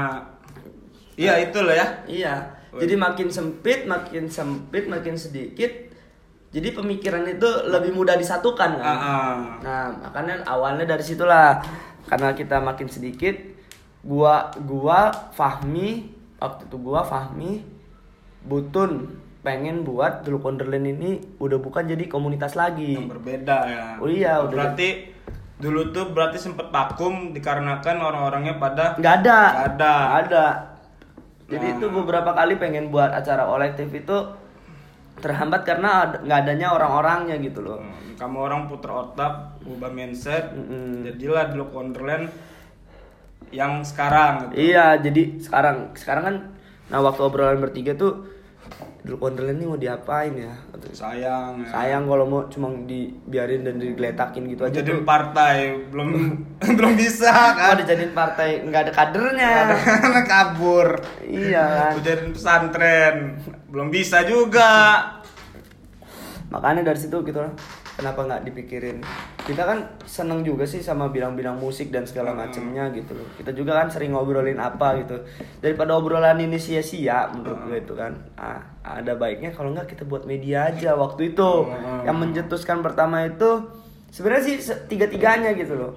Iya 1.16 1.34
itu 1.42 1.58
loh 1.60 1.72
ya. 1.72 1.88
Iya. 2.06 2.36
Jadi 2.74 2.94
makin 2.94 3.30
sempit, 3.30 3.86
makin 3.86 4.26
sempit, 4.26 4.86
makin 4.86 5.14
sedikit. 5.14 5.70
Jadi 6.50 6.70
pemikiran 6.70 7.26
itu 7.26 7.46
lebih 7.66 7.94
mudah 7.94 8.14
disatukan 8.14 8.78
kan. 8.78 8.86
Ah, 8.86 8.98
ah. 8.98 9.36
Nah, 9.62 9.86
makanya 10.00 10.42
awalnya 10.44 10.86
dari 10.86 11.02
situlah. 11.02 11.58
Karena 12.04 12.34
kita 12.34 12.60
makin 12.60 12.86
sedikit, 12.86 13.34
gua 14.02 14.52
gua 14.60 15.10
Fahmi 15.32 16.12
waktu 16.36 16.68
itu 16.68 16.78
gua 16.78 17.02
Fahmi 17.02 17.64
Butun 18.44 19.08
pengen 19.44 19.84
buat 19.84 20.24
dulu 20.24 20.40
Wonderland 20.40 20.88
ini 20.88 21.20
udah 21.38 21.60
bukan 21.60 21.84
jadi 21.84 22.08
komunitas 22.08 22.56
lagi. 22.56 22.96
Yang 22.96 23.12
berbeda 23.20 23.58
ya. 23.68 23.86
Oh 24.00 24.08
iya, 24.08 24.40
udah. 24.40 24.56
Berarti 24.56 25.12
dulu 25.60 25.92
tuh 25.92 26.16
berarti 26.16 26.40
sempet 26.40 26.72
vakum 26.72 27.36
dikarenakan 27.36 28.00
orang-orangnya 28.00 28.56
pada 28.58 28.96
Nggak 28.96 29.16
ada. 29.22 29.40
Nggak 29.44 29.68
ada. 29.76 29.94
Nggak 29.94 30.22
ada. 30.26 30.46
Jadi 31.44 31.68
Nah. 31.70 31.76
itu 31.76 31.86
beberapa 31.92 32.32
kali 32.32 32.56
pengen 32.56 32.88
buat 32.88 33.12
acara 33.12 33.44
kolektif 33.46 33.92
itu 33.92 34.18
terhambat 35.20 35.62
karena 35.68 36.08
nggak 36.24 36.40
adanya 36.48 36.68
orang-orangnya 36.74 37.36
gitu 37.44 37.62
loh. 37.62 37.84
Hmm, 37.84 38.16
kamu 38.16 38.38
orang 38.48 38.62
puter 38.72 38.90
otak, 38.90 39.60
ubah 39.68 39.92
mindset, 39.92 40.56
Mm-mm. 40.56 41.04
jadilah 41.06 41.52
dulu 41.54 41.70
Wonderland 41.70 42.32
yang 43.54 43.86
sekarang 43.86 44.50
gitu. 44.50 44.72
Iya, 44.72 44.98
jadi 45.04 45.38
sekarang 45.38 45.94
sekarang 45.94 46.24
kan 46.26 46.36
nah 46.90 47.00
waktu 47.00 47.22
obrolan 47.24 47.62
bertiga 47.64 47.96
tuh 47.96 48.33
Wonderland 49.04 49.60
ini 49.60 49.66
mau 49.68 49.80
diapain 49.80 50.32
ya? 50.32 50.54
Sayang 50.94 51.64
ya. 51.64 51.70
Sayang 51.72 52.06
kalau 52.06 52.26
mau 52.28 52.42
cuma 52.52 52.70
dibiarin 52.86 53.64
dan 53.64 53.80
digeletakin 53.80 54.44
gitu 54.52 54.68
aja 54.68 54.84
jadi 54.84 55.02
partai 55.02 55.90
belum 55.90 56.10
belum 56.78 56.94
bisa 57.00 57.32
kan 57.32 57.80
dijadiin 57.80 58.12
partai 58.12 58.62
nggak 58.68 58.82
ada 58.90 58.94
kadernya. 58.94 59.54
karena 59.80 60.22
kabur 60.28 60.88
iya 61.26 61.92
kan. 61.96 62.32
Pesantren 62.36 63.16
belum 63.72 63.90
bisa 63.90 64.22
juga 64.28 65.02
makanya 66.54 66.86
dari 66.86 67.00
situ 67.02 67.18
gitu 67.26 67.42
lah 67.42 67.54
kenapa 67.98 68.26
nggak 68.26 68.42
dipikirin? 68.50 68.98
Kita 69.44 69.64
kan 69.64 69.80
seneng 70.08 70.42
juga 70.42 70.66
sih 70.66 70.82
sama 70.82 71.10
bilang-bilang 71.14 71.60
musik 71.60 71.94
dan 71.94 72.10
segala 72.10 72.34
macemnya 72.34 72.90
gitu 72.96 73.14
loh. 73.14 73.28
Kita 73.38 73.54
juga 73.54 73.78
kan 73.78 73.88
sering 73.94 74.16
ngobrolin 74.18 74.58
apa 74.58 74.98
gitu. 75.04 75.22
Daripada 75.62 75.98
obrolan 75.98 76.42
ini 76.42 76.58
sia-sia 76.58 77.30
menurut 77.34 77.60
gue 77.70 77.78
itu 77.84 77.94
kan. 77.94 78.14
Ah, 78.40 78.62
ada 78.82 79.14
baiknya 79.14 79.54
kalau 79.54 79.72
nggak 79.72 79.94
kita 79.94 80.04
buat 80.08 80.26
media 80.26 80.74
aja 80.74 80.98
waktu 80.98 81.36
itu. 81.36 81.52
Hmm. 81.70 82.04
yang 82.04 82.18
mencetuskan 82.20 82.84
pertama 82.84 83.24
itu 83.24 83.64
sebenarnya 84.10 84.44
sih 84.44 84.56
tiga-tiganya 84.90 85.54
gitu 85.54 85.78
loh. 85.78 85.94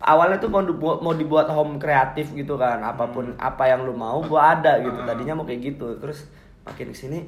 Awalnya 0.00 0.40
tuh 0.40 0.48
mau 0.52 0.64
dibuat 0.64 1.04
mau 1.04 1.12
dibuat 1.12 1.48
home 1.52 1.76
kreatif 1.76 2.32
gitu 2.34 2.56
kan. 2.56 2.80
Apa 2.82 3.08
pun 3.08 3.36
apa 3.36 3.68
yang 3.68 3.86
lu 3.86 3.94
mau 3.94 4.20
gua 4.24 4.58
ada 4.58 4.80
gitu. 4.80 4.98
Tadinya 5.04 5.38
mau 5.38 5.46
kayak 5.46 5.76
gitu. 5.76 5.96
Terus 6.00 6.26
makin 6.64 6.92
ke 6.92 6.96
sini 6.96 7.20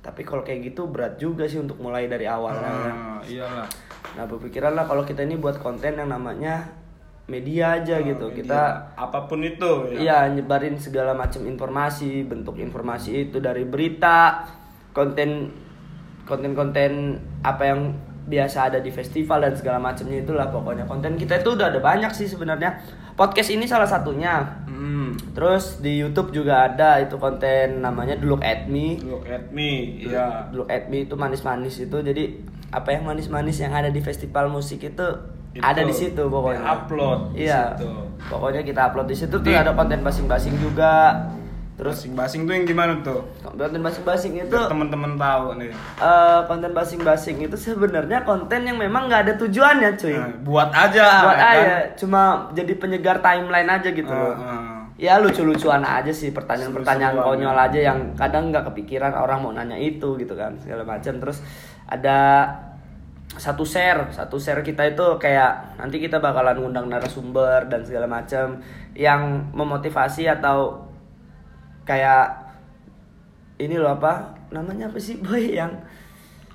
tapi 0.00 0.24
kalau 0.24 0.40
kayak 0.40 0.72
gitu 0.72 0.88
berat 0.88 1.20
juga 1.20 1.44
sih 1.44 1.60
untuk 1.60 1.76
mulai 1.76 2.08
dari 2.08 2.24
awal 2.24 2.56
kan. 2.56 2.72
Ah, 2.72 3.20
iyalah. 3.24 3.68
Nah 4.16 4.24
berpikiran 4.24 4.72
lah 4.72 4.88
kalau 4.88 5.04
kita 5.04 5.24
ini 5.24 5.36
buat 5.36 5.60
konten 5.60 6.00
yang 6.00 6.08
namanya 6.08 6.72
media 7.28 7.78
aja 7.78 8.00
gitu. 8.00 8.32
Media, 8.32 8.38
kita 8.42 8.60
apa 8.96 9.28
pun 9.28 9.44
itu 9.44 9.92
ya. 9.92 9.98
Iya 10.00 10.18
nyebarin 10.40 10.80
segala 10.80 11.12
macam 11.12 11.44
informasi 11.44 12.24
bentuk 12.24 12.56
informasi 12.56 13.30
itu 13.30 13.38
dari 13.38 13.68
berita 13.68 14.48
konten 14.96 15.52
konten-konten 16.24 17.20
apa 17.44 17.62
yang 17.66 17.80
biasa 18.30 18.70
ada 18.70 18.78
di 18.78 18.94
festival 18.94 19.42
dan 19.42 19.58
segala 19.58 19.82
macamnya 19.82 20.22
itulah 20.22 20.46
pokoknya. 20.54 20.86
Konten 20.86 21.18
kita 21.18 21.42
itu 21.42 21.58
udah 21.58 21.74
ada 21.74 21.82
banyak 21.82 22.14
sih 22.14 22.30
sebenarnya. 22.30 22.78
Podcast 23.18 23.50
ini 23.50 23.66
salah 23.66 23.90
satunya. 23.90 24.62
Hmm. 24.70 25.12
terus 25.34 25.82
di 25.82 26.00
YouTube 26.00 26.30
juga 26.30 26.70
ada 26.70 27.02
itu 27.02 27.18
konten 27.18 27.82
namanya 27.82 28.14
Look 28.22 28.40
at 28.46 28.70
Me. 28.70 28.96
Look 29.02 29.26
at 29.26 29.50
me, 29.50 30.00
iya. 30.06 30.46
Look 30.54 30.70
at 30.70 30.86
Me 30.86 31.04
itu 31.04 31.18
manis-manis 31.18 31.82
itu. 31.82 31.98
Jadi 31.98 32.38
apa 32.70 32.94
yang 32.94 33.04
manis-manis 33.10 33.58
yang 33.58 33.74
ada 33.74 33.90
di 33.90 33.98
festival 33.98 34.46
musik 34.46 34.86
itu, 34.86 35.08
Itu. 35.50 35.60
ada 35.60 35.82
di 35.82 35.90
situ 35.90 36.22
pokoknya. 36.30 36.62
Di-upload 36.62 37.20
di 37.34 37.50
iya. 37.50 37.74
situ. 37.74 37.90
pokoknya 38.30 38.62
kita 38.62 38.80
upload 38.88 39.08
di 39.10 39.16
situ. 39.18 39.34
Tuh 39.42 39.50
Di- 39.50 39.58
ada 39.58 39.74
konten 39.74 40.00
basing-basing 40.06 40.56
juga 40.62 41.18
terus 41.80 42.04
Basing-basing 42.04 42.44
tuh 42.44 42.52
yang 42.52 42.66
gimana 42.66 42.92
tuh? 43.00 43.24
konten 43.40 43.80
basing-basing 43.80 44.32
itu 44.38 44.52
teman-teman 44.52 45.16
tahu 45.16 45.56
nih. 45.56 45.72
eh, 45.96 46.40
konten 46.44 46.70
basing-basing 46.70 47.40
itu 47.40 47.56
sebenarnya 47.56 48.20
konten 48.20 48.60
yang 48.62 48.76
memang 48.76 49.08
nggak 49.08 49.22
ada 49.22 49.34
tujuannya 49.34 49.90
cuy 49.94 50.12
Nah, 50.12 50.28
buat 50.42 50.68
aja. 50.68 51.06
buat 51.22 51.34
kan? 51.34 51.54
aja 51.56 51.74
cuma 51.94 52.22
jadi 52.52 52.72
penyegar 52.74 53.16
timeline 53.18 53.64
aja 53.66 53.88
gitu 53.88 54.12
Ah, 54.12 54.36
ah. 54.36 54.84
ya 54.94 55.16
lucu-lucuan 55.16 55.80
aja 55.80 56.10
sih 56.10 56.28
pertanyaan-pertanyaan 56.30 57.16
konyol 57.18 57.54
ya. 57.54 57.64
aja 57.66 57.80
yang 57.82 57.98
kadang 58.14 58.52
nggak 58.52 58.68
kepikiran 58.68 59.10
orang 59.10 59.40
mau 59.40 59.50
nanya 59.50 59.74
itu 59.74 60.14
gitu 60.14 60.32
kan 60.32 60.52
segala 60.56 60.84
macam 60.84 61.16
terus 61.16 61.40
ada 61.86 62.44
satu 63.30 63.62
share 63.62 64.10
satu 64.10 64.36
share 64.36 64.60
kita 64.60 64.84
itu 64.86 65.06
kayak 65.16 65.78
nanti 65.78 65.96
kita 65.96 66.18
bakalan 66.18 66.58
ngundang 66.58 66.86
narasumber 66.86 67.64
dan 67.64 67.80
segala 67.80 68.04
macam 68.04 68.58
yang 68.92 69.22
memotivasi 69.50 70.26
atau 70.28 70.89
kayak 71.90 72.24
ini 73.58 73.74
loh 73.74 73.98
apa 73.98 74.38
namanya 74.54 74.86
apa 74.86 74.98
sih 75.02 75.18
boy 75.18 75.58
yang 75.58 75.82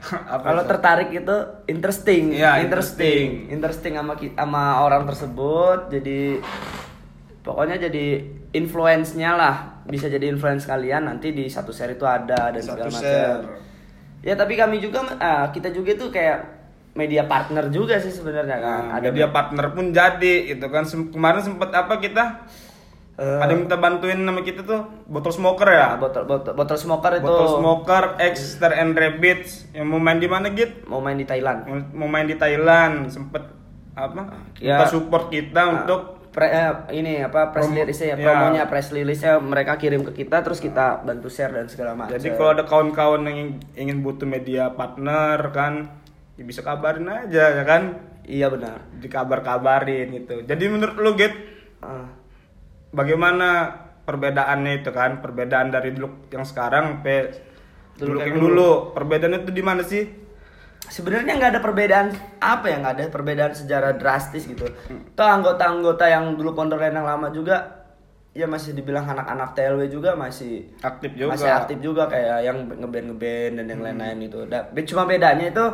kalau 0.46 0.64
itu? 0.64 0.70
tertarik 0.70 1.10
itu 1.12 1.36
interesting, 1.68 2.32
Iya, 2.32 2.62
interesting, 2.64 3.50
interesting 3.52 3.94
sama 4.00 4.14
sama 4.16 4.64
orang 4.86 5.04
tersebut. 5.10 5.90
Jadi 5.90 6.40
pokoknya 7.42 7.90
jadi 7.90 8.22
influence-nya 8.54 9.34
lah, 9.34 9.56
bisa 9.90 10.06
jadi 10.08 10.30
influence 10.30 10.70
kalian 10.70 11.10
nanti 11.10 11.34
di 11.34 11.50
satu 11.50 11.74
share 11.74 11.98
itu 11.98 12.06
ada 12.06 12.54
dan 12.54 12.62
Satu 12.62 12.86
segala 12.86 12.90
macam. 12.94 13.60
Ya 14.26 14.34
tapi 14.38 14.54
kami 14.58 14.78
juga 14.82 15.06
ah, 15.18 15.50
kita 15.50 15.70
juga 15.74 15.98
tuh 15.98 16.10
kayak 16.14 16.40
media 16.96 17.28
partner 17.28 17.68
juga 17.70 17.98
sih 18.00 18.14
sebenarnya 18.14 18.58
kan. 18.62 18.82
Nah, 18.90 18.98
ada 19.02 19.10
dia 19.12 19.28
partner 19.30 19.66
pun 19.74 19.90
jadi 19.90 20.54
gitu 20.54 20.66
kan. 20.70 20.86
Sem- 20.86 21.10
kemarin 21.10 21.42
sempet 21.42 21.70
apa 21.74 21.98
kita? 21.98 22.46
Eh, 23.16 23.24
Ada 23.24 23.48
yang 23.48 23.64
minta 23.64 23.78
bantuin 23.78 24.20
nama 24.20 24.40
kita 24.40 24.62
tuh 24.62 24.84
botol 25.06 25.32
smoker 25.32 25.64
ah, 25.66 25.74
ya? 25.74 25.88
botol 25.96 26.28
botol 26.28 26.52
botol 26.52 26.76
smoker 26.76 27.16
itu 27.16 27.24
Botol 27.24 27.48
smoker 27.54 28.04
X 28.20 28.36
Star 28.54 28.76
and 28.76 28.92
Rabbits 28.92 29.72
yang 29.72 29.88
mau 29.88 29.98
main 29.98 30.20
di 30.20 30.28
mana 30.28 30.52
git? 30.52 30.84
mau 30.84 31.00
main 31.00 31.16
di 31.16 31.24
Thailand. 31.24 31.64
Mau, 31.64 31.80
mau 31.96 32.10
main 32.10 32.24
di 32.24 32.36
Thailand 32.36 33.08
sempet 33.08 33.48
apa? 33.94 34.52
Ya. 34.60 34.76
Minta 34.76 34.92
support 34.92 35.32
kita 35.32 35.56
Ah, 35.56 35.68
untuk 35.74 36.02
pre- 36.30 36.52
eh, 36.52 36.68
ini 36.94 37.24
apa 37.24 37.50
press 37.50 37.72
release 37.72 38.04
ya 38.04 38.14
ya. 38.14 38.20
promonya 38.20 38.68
press 38.68 38.92
release-nya 38.92 39.40
mereka 39.40 39.80
kirim 39.80 40.04
ke 40.04 40.12
kita 40.14 40.44
terus 40.44 40.60
kita 40.60 41.00
bantu 41.00 41.32
share 41.32 41.56
dan 41.56 41.66
segala 41.66 41.96
macam. 41.96 42.12
Jadi 42.12 42.36
kalau 42.36 42.52
ada 42.52 42.68
kawan-kawan 42.68 43.24
yang 43.24 43.40
ingin- 43.74 44.04
butuh 44.04 44.28
media 44.28 44.68
partner 44.70 45.40
kan, 45.50 45.88
ya 46.36 46.44
bisa 46.44 46.60
kabarin 46.60 47.08
aja 47.08 47.48
ya 47.50 47.64
kan, 47.64 47.96
iya 48.24 48.52
benar. 48.52 48.84
dikabar-kabarin 49.00 50.12
gitu. 50.14 50.44
Jadi 50.44 50.64
menurut 50.68 50.96
lu 50.96 51.16
Git, 51.16 51.32
Ah, 51.80 52.12
bagaimana 52.96 53.76
perbedaannya 54.02 54.80
itu 54.80 54.90
kan? 54.90 55.20
Perbedaan 55.20 55.70
dari 55.70 55.92
dulu 55.92 56.32
yang 56.32 56.42
sekarang 56.42 57.00
sampai 57.00 57.36
Dulu 57.96 58.20
yang 58.20 58.36
dulu. 58.36 58.48
dulu. 58.50 58.72
Perbedaannya 58.92 59.44
itu 59.44 59.52
di 59.52 59.64
mana 59.64 59.84
sih? 59.84 60.04
sebenarnya 60.86 61.34
nggak 61.34 61.52
ada 61.58 61.62
perbedaan 61.66 62.14
apa 62.38 62.66
ya 62.70 62.78
nggak 62.78 62.94
ada 62.94 63.04
perbedaan 63.10 63.54
secara 63.58 63.98
drastis 63.98 64.46
gitu. 64.46 64.70
Toh 65.18 65.26
anggota-anggota 65.26 66.06
yang 66.06 66.38
dulu 66.38 66.54
Wonderland 66.54 66.94
yang 66.94 67.10
lama 67.10 67.34
juga 67.34 67.90
ya 68.38 68.46
masih 68.46 68.78
dibilang 68.78 69.08
anak-anak 69.08 69.58
TLW 69.58 69.90
juga 69.90 70.14
masih 70.14 70.70
Aktif 70.84 71.18
juga. 71.18 71.34
masih 71.34 71.50
aktif 71.50 71.78
juga 71.82 72.06
kayak 72.06 72.38
yang 72.44 72.58
ngeband 72.70 73.06
ngeband 73.10 73.54
dan 73.58 73.66
yang 73.66 73.82
lain-lain 73.82 74.30
itu. 74.30 74.40
Da- 74.46 74.70
cuma 74.86 75.10
bedanya 75.10 75.50
itu 75.50 75.66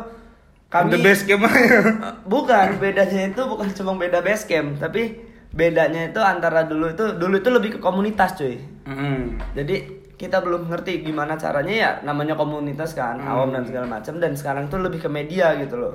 kami 0.72 0.96
The 0.96 0.98
aja. 1.04 1.36
Eh, 1.36 2.14
bukan 2.24 2.66
bedanya 2.80 3.22
itu 3.28 3.42
bukan 3.44 3.68
cuma 3.76 3.92
beda 4.00 4.24
base 4.24 4.48
camp 4.48 4.80
tapi 4.80 5.20
bedanya 5.52 6.08
itu 6.08 6.20
antara 6.20 6.64
dulu 6.64 6.88
itu 6.90 7.04
dulu 7.16 7.34
itu 7.36 7.50
lebih 7.52 7.70
ke 7.76 7.78
komunitas 7.78 8.34
cuy 8.34 8.56
Mm-mm. 8.88 9.36
jadi 9.52 9.76
kita 10.16 10.38
belum 10.40 10.70
ngerti 10.70 11.02
gimana 11.02 11.34
caranya 11.36 11.74
ya 11.74 11.90
namanya 12.02 12.38
komunitas 12.38 12.94
kan 12.94 13.18
Hmm. 13.18 13.28
awam 13.28 13.50
dan 13.52 13.66
segala 13.66 13.86
macam 13.90 14.16
dan 14.16 14.32
sekarang 14.32 14.70
tuh 14.70 14.80
lebih 14.80 15.02
ke 15.02 15.10
media 15.10 15.52
gitu 15.58 15.76
loh 15.76 15.94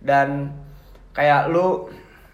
dan 0.00 0.50
kayak 1.12 1.48
lu 1.48 1.86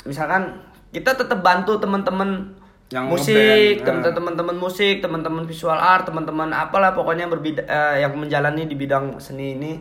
misalkan 0.03 0.63
kita 0.91 1.15
tetap 1.15 1.41
bantu 1.41 1.79
teman-teman 1.79 2.59
Yang 2.93 3.07
musik 3.09 3.75
teman-teman 4.13 4.57
musik 4.57 4.97
teman-teman 5.01 5.45
visual 5.49 5.75
art 5.75 6.05
teman-teman 6.05 6.53
apalah 6.53 6.93
pokoknya 6.93 7.25
yang 7.25 7.33
berbida 7.33 7.63
eh, 7.65 8.05
yang 8.05 8.13
menjalani 8.13 8.69
di 8.69 8.77
bidang 8.77 9.17
seni 9.17 9.57
ini 9.57 9.73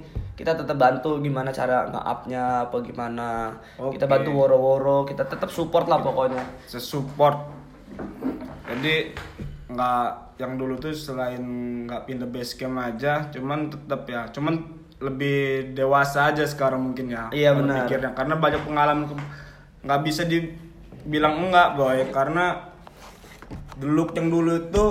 kita 0.41 0.57
tetap 0.57 0.77
bantu 0.77 1.21
gimana 1.21 1.53
cara 1.53 1.86
nge-upnya 1.88 2.65
apa 2.65 2.77
gimana 2.81 3.27
kita 3.77 4.05
Oke. 4.05 4.12
bantu 4.12 4.29
woro-woro 4.33 5.05
kita 5.05 5.24
tetap 5.24 5.53
support 5.53 5.86
lah 5.86 6.01
pokoknya 6.01 6.41
sesupport 6.65 7.38
jadi 8.65 9.13
nggak 9.69 10.05
yang 10.41 10.57
dulu 10.57 10.81
tuh 10.81 10.89
selain 10.91 11.41
nggak 11.86 12.10
pindah 12.10 12.27
base 12.27 12.57
camp 12.57 12.81
aja 12.81 13.29
cuman 13.29 13.69
tetap 13.69 14.01
ya 14.10 14.25
cuman 14.33 14.57
lebih 15.01 15.71
dewasa 15.74 16.29
aja 16.29 16.45
sekarang 16.45 16.81
mungkin 16.81 17.10
ya 17.10 17.29
Iya, 17.33 17.57
benar. 17.57 17.86
pikirnya. 17.86 18.12
karena 18.13 18.36
banyak 18.38 18.62
pengalaman 18.65 19.05
nggak 19.81 20.01
bisa 20.05 20.25
di 20.25 20.45
bilang 21.05 21.41
enggak 21.50 21.74
boy 21.74 21.98
karena 22.10 22.69
Deluk 23.81 24.13
yang 24.13 24.29
dulu 24.29 24.62
itu 24.62 24.86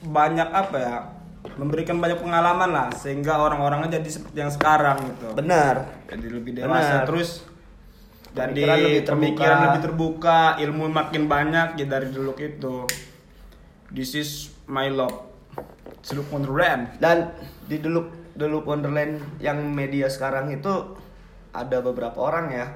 banyak 0.00 0.48
apa 0.48 0.76
ya 0.80 0.96
memberikan 1.44 2.00
banyak 2.00 2.18
pengalaman 2.18 2.70
lah 2.72 2.88
sehingga 2.96 3.36
orang-orangnya 3.36 4.00
jadi 4.00 4.08
seperti 4.08 4.38
yang 4.40 4.52
sekarang 4.52 4.96
gitu 5.12 5.36
Benar. 5.36 6.04
jadi 6.08 6.26
lebih 6.32 6.52
dewasa 6.56 7.04
Benar. 7.04 7.06
terus 7.06 7.30
jadi 8.34 8.50
Pemikiran 8.50 8.76
lebih 8.80 9.02
terbuka. 9.04 9.14
pemikiran 9.14 9.58
lebih 9.62 9.80
terbuka 9.84 10.38
ilmu 10.58 10.84
makin 10.90 11.22
banyak 11.30 11.68
ya 11.78 11.86
dari 11.86 12.08
Deluk 12.10 12.38
itu 12.42 12.76
this 13.94 14.16
is 14.16 14.50
my 14.66 14.88
love 14.90 15.14
Seluk 16.04 16.28
Wonderland 16.28 17.00
Dan 17.00 17.32
di 17.64 17.80
Deluk 17.80 18.12
Deluk 18.34 18.66
Wonderland 18.66 19.22
yang 19.38 19.62
media 19.70 20.10
sekarang 20.10 20.50
itu 20.50 20.98
ada 21.54 21.78
beberapa 21.78 22.18
orang 22.18 22.50
ya. 22.50 22.66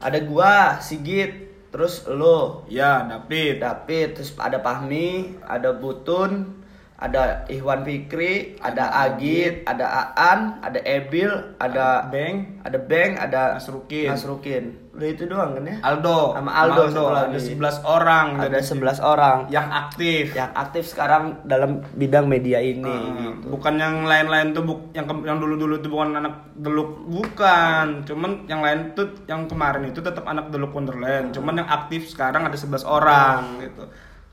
Ada 0.00 0.24
gua, 0.24 0.80
Sigit, 0.80 1.68
terus 1.68 2.08
lo, 2.08 2.64
ya 2.72 3.04
David 3.04 3.60
David, 3.60 4.16
terus 4.16 4.32
ada 4.40 4.64
Pahmi, 4.64 5.36
ada 5.44 5.76
Butun, 5.76 6.63
ada 7.04 7.22
Ikhwan 7.46 7.84
Fikri, 7.84 8.56
ada 8.58 8.88
Agit, 9.04 9.60
ada 9.64 9.84
Aan, 10.14 10.40
ada 10.60 10.80
Ebil, 10.80 11.28
ada 11.58 12.08
Beng 12.08 12.54
ada 12.64 12.78
Beng, 12.80 13.12
ada 13.14 13.60
Nasrukin. 13.60 14.08
Nasrukin. 14.08 14.64
Udah 14.90 15.08
itu 15.10 15.26
doang 15.26 15.52
kan 15.52 15.66
ya? 15.66 15.76
Aldo 15.82 16.32
Sama 16.32 16.50
Aldo 16.54 16.82
satu 16.86 17.04
ada 17.10 17.28
lagi. 17.28 17.50
11 17.50 17.82
orang 17.84 18.26
Ada 18.38 18.46
jadi 18.56 18.70
11 18.72 19.02
orang 19.02 19.36
yang 19.50 19.66
aktif 19.68 20.24
yang 20.32 20.50
aktif 20.54 20.84
sekarang 20.86 21.44
dalam 21.44 21.82
bidang 21.92 22.24
media 22.24 22.56
ini 22.56 22.94
gitu. 23.20 23.50
bukan 23.50 23.74
yang 23.74 24.06
lain-lain 24.06 24.54
tuh 24.54 24.62
buk, 24.62 24.80
yang 24.92 25.04
ke- 25.04 25.26
yang 25.26 25.36
dulu-dulu 25.36 25.76
tuh 25.76 25.90
bukan 25.90 26.14
anak 26.14 26.34
deluk 26.54 27.04
bukan 27.04 28.06
cuman 28.06 28.46
yang 28.46 28.62
lain 28.62 28.94
tuh 28.94 29.10
yang 29.26 29.44
kemarin 29.44 29.90
itu 29.90 29.98
tetap 29.98 30.24
anak 30.24 30.48
deluk 30.48 30.70
Wonderland 30.70 31.34
cuman 31.34 31.58
yang 31.58 31.68
aktif 31.68 32.06
sekarang 32.06 32.46
ada 32.46 32.54
11 32.54 32.86
orang 32.86 33.60
gitu 33.60 33.84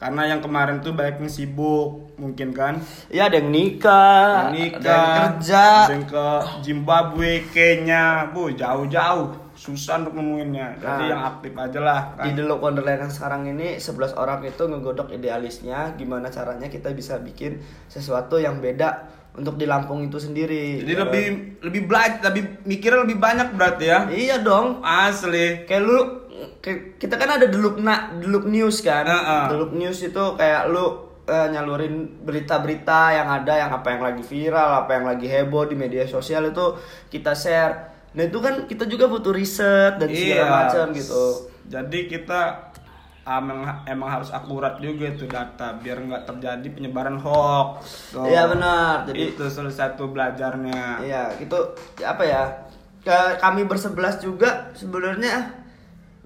karena 0.01 0.33
yang 0.33 0.41
kemarin 0.41 0.81
tuh 0.81 0.97
banyak 0.97 1.21
yang 1.21 1.29
sibuk 1.29 2.09
mungkin 2.17 2.57
kan? 2.57 2.81
Ya 3.13 3.29
ada 3.29 3.37
yang 3.37 3.53
nikah, 3.53 4.49
yang 4.49 4.73
nikah 4.73 4.81
ada 4.81 4.89
yang 4.89 5.13
kerja. 5.37 5.65
ada 5.85 5.93
yang 5.93 6.07
ke 6.09 6.27
Zimbabwe 6.65 7.31
Kenya. 7.53 8.25
Bu 8.27 8.49
jauh-jauh. 8.49 9.53
Susah 9.53 10.01
untuk 10.01 10.17
nemuinnya. 10.17 10.81
Jadi 10.81 11.03
Nah. 11.05 11.09
yang 11.13 11.21
aktif 11.21 11.53
aja 11.53 11.79
lah 11.79 11.99
kan? 12.17 12.25
Di 12.25 12.33
Delok 12.33 12.65
Wonderland 12.65 13.05
yang 13.05 13.13
sekarang 13.13 13.45
ini 13.45 13.77
11 13.77 14.17
orang 14.17 14.41
itu 14.41 14.63
ngegodok 14.65 15.13
idealisnya 15.13 15.93
gimana 15.93 16.33
caranya 16.33 16.65
kita 16.65 16.89
bisa 16.91 17.21
bikin 17.21 17.61
sesuatu 17.85 18.41
yang 18.41 18.57
beda 18.57 19.20
untuk 19.33 19.55
di 19.55 19.63
Lampung 19.63 20.01
itu 20.01 20.17
sendiri. 20.17 20.79
jadi 20.79 20.91
Ya 20.91 20.99
lebih 21.01 21.25
lebih 21.61 21.81
belajar 21.85 22.19
lebih 22.25 22.43
mikirnya 22.63 23.01
lebih 23.01 23.17
banyak 23.17 23.47
berarti 23.51 23.85
ya? 23.85 23.99
Iya 24.05 24.35
dong. 24.39 24.81
asli 24.81 25.63
Kayak 25.63 25.83
lu 25.83 25.99
kayak- 26.57 26.97
kita 26.97 27.15
kan 27.15 27.29
ada 27.33 27.45
Deluk 27.45 27.77
na, 27.77 28.11
Deluk 28.13 28.43
News 28.45 28.81
kan. 28.81 29.03
Heeh. 29.03 29.43
Deluk 29.47 29.71
News 29.71 29.99
itu 29.99 30.23
kayak 30.35 30.67
lu 30.67 30.85
eh, 31.23 31.47
nyalurin 31.47 32.17
berita-berita 32.19 33.13
yang 33.13 33.29
ada 33.31 33.53
yang 33.55 33.71
apa 33.71 33.87
yang 33.89 34.01
lagi 34.01 34.19
viral, 34.21 34.83
apa 34.83 34.91
yang 34.93 35.05
lagi 35.05 35.25
heboh 35.25 35.63
di 35.63 35.75
media 35.75 36.03
sosial 36.03 36.43
itu 36.45 36.75
kita 37.07 37.31
share. 37.31 37.73
Nah 38.11 38.25
itu 38.25 38.35
kan 38.37 38.65
kita 38.65 38.83
juga 38.83 39.07
butuh 39.07 39.31
riset 39.31 39.95
dan 39.95 40.09
segala 40.09 40.27
Iya. 40.35 40.45
macam 40.49 40.85
gitu. 40.91 41.25
Jadi 41.63 41.99
kita 42.09 42.70
emang, 43.21 43.85
emang 43.85 44.09
harus 44.09 44.33
akurat 44.33 44.81
juga 44.81 45.13
itu 45.13 45.29
data 45.29 45.77
biar 45.77 46.01
nggak 46.01 46.23
terjadi 46.25 46.67
penyebaran 46.73 47.21
hoax. 47.21 48.09
Tuh. 48.17 48.25
Iya 48.25 48.49
benar. 48.49 49.05
Jadi 49.05 49.37
itu 49.37 49.43
salah 49.49 49.73
satu 49.73 50.09
belajarnya. 50.09 51.05
Iya, 51.05 51.23
itu 51.37 51.57
apa 52.01 52.23
ya? 52.25 52.43
Kami 53.41 53.65
bersebelas 53.65 54.21
juga 54.21 54.69
sebenarnya 54.77 55.61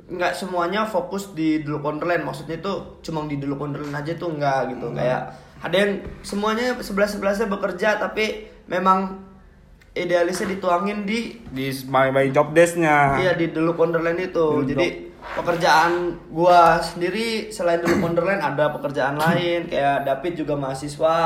nggak 0.06 0.38
semuanya 0.38 0.86
fokus 0.86 1.36
di 1.36 1.64
Deluk 1.64 1.84
Wonderland. 1.84 2.24
Maksudnya 2.24 2.60
itu 2.60 3.02
cuma 3.04 3.28
di 3.28 3.40
Deluk 3.40 3.60
Wonderland 3.60 3.96
aja 3.96 4.16
tuh 4.16 4.36
nggak 4.36 4.76
gitu. 4.76 4.92
Kayak 4.96 5.36
ada 5.64 5.76
yang 5.76 5.92
semuanya 6.24 6.76
sebelas 6.84 7.16
sebelasnya 7.16 7.48
bekerja 7.48 7.98
tapi 7.98 8.48
memang 8.68 9.24
idealisnya 9.96 10.52
dituangin 10.52 11.08
di 11.08 11.40
Di 11.50 11.72
my, 11.88 12.12
my 12.12 12.28
job 12.30 12.52
desk-nya. 12.52 13.24
iya 13.24 13.34
di 13.34 13.50
Deluk 13.50 13.80
Wonderland 13.80 14.20
itu. 14.20 14.68
Jadi 14.68 15.15
pekerjaan 15.34 16.14
gua 16.30 16.78
sendiri 16.78 17.50
selain 17.50 17.82
Deluk 17.82 18.06
Wonderland 18.06 18.40
ada 18.44 18.70
pekerjaan 18.70 19.18
lain 19.18 19.66
kayak 19.66 20.06
David 20.06 20.46
juga 20.46 20.54
mahasiswa, 20.54 21.18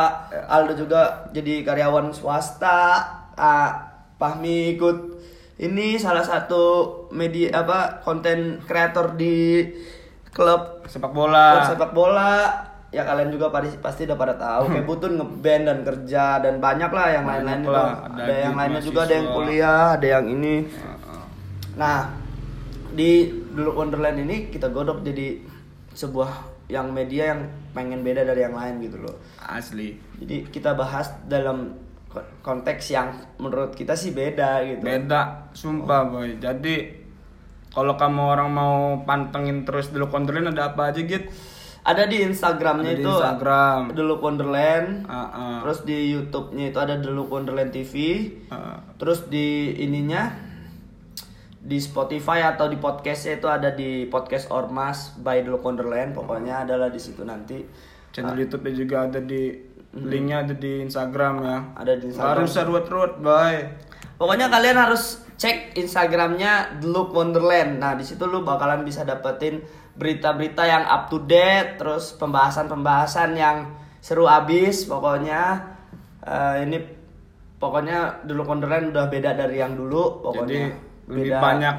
Aldo 0.47 0.73
juga 0.79 1.27
jadi 1.35 1.67
karyawan 1.67 2.15
swasta, 2.15 3.03
ah, 3.35 3.69
Pahmi 4.19 4.75
ikut 4.75 4.97
ini 5.59 5.99
salah 5.99 6.23
satu 6.23 6.95
media 7.11 7.63
apa 7.63 7.99
konten 8.03 8.63
kreator 8.63 9.19
di 9.19 9.67
klub 10.31 10.87
Sepak 10.87 11.11
bola. 11.11 11.59
klub 11.59 11.67
sepak 11.75 11.91
bola. 11.91 12.33
Ya 12.89 13.05
kalian 13.05 13.29
juga 13.29 13.53
pasti 13.53 13.77
pasti 13.77 14.01
udah 14.09 14.17
pada 14.17 14.33
tahu 14.33 14.73
kayak 14.73 14.85
Butun 14.89 15.21
ngeband 15.21 15.63
dan 15.69 15.79
kerja 15.85 16.41
dan 16.41 16.57
banyak 16.57 16.89
lah 16.89 17.07
yang 17.13 17.25
lain-lain 17.27 17.61
lah, 17.69 18.07
ada, 18.09 18.23
ada 18.25 18.33
yang 18.33 18.55
lainnya 18.57 18.81
juga 18.81 19.05
ada 19.05 19.13
yang 19.13 19.27
kuliah 19.29 19.83
ada 19.93 20.07
yang 20.09 20.25
ini. 20.25 20.55
Nah 21.77 22.09
di 22.89 23.29
Dulu 23.49 23.75
Wonderland 23.75 24.17
ini 24.19 24.47
kita 24.47 24.69
godok 24.69 25.01
jadi 25.01 25.41
sebuah 25.91 26.29
yang 26.69 26.93
media 26.93 27.33
yang 27.33 27.41
pengen 27.71 28.05
beda 28.05 28.21
dari 28.21 28.45
yang 28.45 28.53
lain 28.53 28.77
gitu 28.79 29.01
loh 29.01 29.17
Asli. 29.41 29.97
jadi 30.21 30.45
kita 30.47 30.77
bahas 30.77 31.09
dalam 31.25 31.73
ko- 32.05 32.25
konteks 32.41 32.93
yang 32.93 33.09
menurut 33.37 33.73
kita 33.73 33.97
sih 33.97 34.13
beda 34.13 34.61
gitu 34.63 34.85
Beda, 34.85 35.49
sumpah 35.51 36.05
boy. 36.05 36.37
Jadi 36.37 36.93
kalau 37.69 37.93
kamu 37.93 38.21
orang 38.21 38.49
mau 38.49 38.75
pantengin 39.01 39.61
terus 39.61 39.89
dulu 39.89 40.09
kontrolin 40.09 40.45
ada 40.47 40.73
apa 40.73 40.93
aja 40.93 41.01
gitu? 41.01 41.25
ada 41.79 42.05
di 42.05 42.21
Instagramnya 42.21 42.91
Ada 42.91 42.97
di 42.97 43.01
itu 43.01 43.09
Instagram. 43.09 43.79
Dulu 43.95 44.13
Wonderland 44.19 44.89
Heeh. 45.05 45.57
Terus 45.65 45.79
di 45.85 45.97
YouTube-nya 46.11 46.65
itu 46.69 46.77
ada 46.77 46.93
The 46.97 47.09
Look 47.09 47.33
Wonderland 47.33 47.71
TV. 47.71 47.93
Heeh. 48.45 48.77
Terus 48.99 49.25
di 49.25 49.73
ininya 49.79 50.29
di 51.59 51.75
Spotify 51.83 52.47
atau 52.47 52.71
di 52.71 52.79
podcastnya 52.79 53.35
itu 53.35 53.47
ada 53.51 53.69
di 53.75 54.07
podcast 54.07 54.47
Ormas 54.47 55.19
by 55.19 55.43
The 55.43 55.59
Wonderland. 55.59 56.15
Pokoknya 56.15 56.63
adalah 56.63 56.87
di 56.87 56.99
situ 56.99 57.27
nanti. 57.27 57.59
Channel 58.15 58.39
YouTube-nya 58.39 58.73
juga 58.73 58.95
ada 59.05 59.19
di 59.19 59.53
linknya 59.93 60.47
ada 60.47 60.55
di 60.55 60.79
Instagram 60.81 61.33
ya. 61.43 61.57
Ada 61.75 61.93
di 61.99 62.05
Instagram. 62.09 62.31
Harus 62.31 62.49
serut-rut, 62.55 63.13
boy. 63.19 63.55
Pokoknya 64.15 64.47
kalian 64.47 64.77
harus 64.79 65.19
cek 65.39 65.75
Instagramnya 65.75 66.79
The 66.79 66.87
Look 66.87 67.11
Wonderland. 67.11 67.79
Nah 67.79 67.95
di 67.95 68.03
situ 68.07 68.23
lu 68.27 68.43
bakalan 68.43 68.83
bisa 68.87 69.03
dapetin 69.03 69.63
berita-berita 69.99 70.63
yang 70.63 70.83
up 70.87 71.11
to 71.11 71.23
date, 71.27 71.75
terus 71.75 72.15
pembahasan-pembahasan 72.15 73.35
yang 73.35 73.75
seru 73.99 74.27
abis. 74.27 74.87
Pokoknya 74.87 75.75
eh, 76.23 76.63
ini 76.63 76.77
pokoknya 77.59 78.23
The 78.23 78.33
Look 78.35 78.47
Wonderland 78.47 78.95
udah 78.95 79.11
beda 79.11 79.35
dari 79.35 79.59
yang 79.59 79.75
dulu. 79.75 80.23
Jadi 80.23 80.23
Pokoknya 80.23 80.88
lebih 81.09 81.27
beda. 81.27 81.41
banyak 81.41 81.75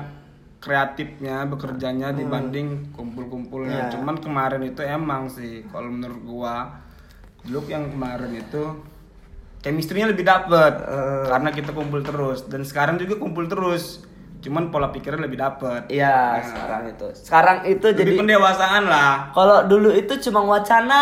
kreatifnya 0.58 1.46
bekerjanya 1.46 2.12
dibanding 2.12 2.92
kumpul-kumpulnya. 2.92 3.88
Iya. 3.88 3.92
Cuman 3.94 4.18
kemarin 4.18 4.60
itu 4.62 4.82
emang 4.82 5.26
sih 5.26 5.64
kalau 5.66 5.88
menurut 5.88 6.20
gua 6.20 6.76
look 7.46 7.64
yang 7.66 7.88
kemarin 7.88 8.34
itu 8.34 8.64
chemistry-nya 9.58 10.08
lebih 10.08 10.22
dapet 10.22 10.72
Eh. 10.78 11.24
karena 11.26 11.48
kita 11.48 11.70
kumpul 11.70 12.00
terus 12.00 12.44
dan 12.44 12.60
sekarang 12.62 12.96
juga 12.96 13.16
kumpul 13.16 13.46
terus. 13.46 14.04
Cuman 14.40 14.72
pola 14.72 14.88
pikirnya 14.88 15.20
lebih 15.22 15.36
dapet. 15.38 15.84
Iya 15.90 16.16
Nah, 16.32 16.40
sekarang 16.42 16.82
itu. 16.88 17.06
Sekarang 17.14 17.56
itu 17.62 17.86
lebih 17.86 17.98
jadi 17.98 18.12
pendewasaan 18.16 18.82
lah. 18.84 19.28
kalau 19.30 19.68
dulu 19.68 19.92
itu 19.92 20.16
cuma 20.22 20.40
wacana 20.42 21.00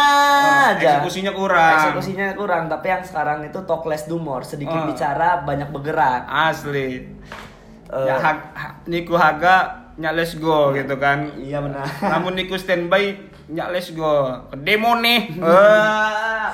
aja. 0.75 0.99
Eksekusinya 0.99 1.31
kurang. 1.31 1.71
Eksekusinya 1.73 2.35
kurang, 2.35 2.67
tapi 2.67 2.87
yang 2.89 3.03
sekarang 3.03 3.47
itu 3.47 3.63
talk 3.63 3.87
less 3.87 4.07
do 4.07 4.19
more, 4.19 4.43
sedikit 4.43 4.75
Oh. 4.77 4.87
bicara 4.87 5.39
banyak 5.41 5.71
bergerak. 5.71 6.27
Asli. 6.27 7.15
Eh. 7.89 8.05
ya 8.05 8.15
ha- 8.21 8.77
Niku 8.85 9.17
Haga 9.17 9.89
nya 9.99 10.13
let's 10.15 10.37
go 10.37 10.71
gitu 10.77 10.95
kan. 11.01 11.33
Iya 11.41 11.65
benar. 11.65 11.89
Namun 12.05 12.37
Niku 12.37 12.55
standby 12.55 13.17
nya 13.49 13.73
let's 13.73 13.91
go. 13.93 14.45
Demo 14.61 14.97
nih. 15.01 15.21
Eh. 15.41 16.49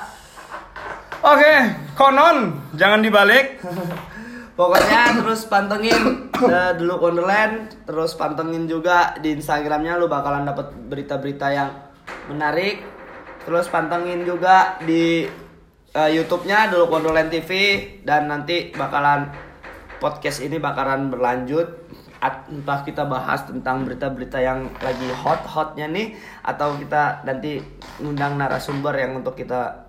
Oke, 1.25 1.53
konon 1.97 2.53
jangan 2.77 3.01
dibalik. 3.01 3.57
Pokoknya 4.53 5.19
terus 5.19 5.49
pantengin 5.49 6.29
uh, 6.31 6.71
dulu 6.77 7.09
Wonderland, 7.09 7.73
terus 7.83 8.13
pantengin 8.13 8.69
juga 8.69 9.17
di 9.19 9.33
Instagramnya 9.33 9.97
lu 9.97 10.05
bakalan 10.05 10.45
dapat 10.45 10.69
berita-berita 10.87 11.47
yang 11.49 11.73
menarik. 12.29 12.85
Terus 13.41 13.67
pantengin 13.67 14.21
juga 14.23 14.77
di 14.85 15.27
uh, 15.91 16.09
YouTube-nya 16.13 16.71
dulu 16.71 16.93
Wonderland 16.93 17.33
TV 17.33 17.49
dan 18.05 18.29
nanti 18.29 18.69
bakalan 18.71 19.27
podcast 19.99 20.43
ini 20.43 20.57
bakalan 20.57 21.09
berlanjut. 21.09 21.67
Entah 22.25 22.81
kita 22.81 23.05
bahas 23.05 23.45
tentang 23.45 23.85
berita-berita 23.85 24.41
yang 24.41 24.65
lagi 24.81 25.05
hot-hotnya 25.13 25.85
nih 25.85 26.17
atau 26.41 26.73
kita 26.73 27.21
nanti 27.21 27.61
ngundang 28.01 28.39
narasumber 28.39 28.97
yang 28.97 29.21
untuk 29.21 29.37
kita 29.37 29.85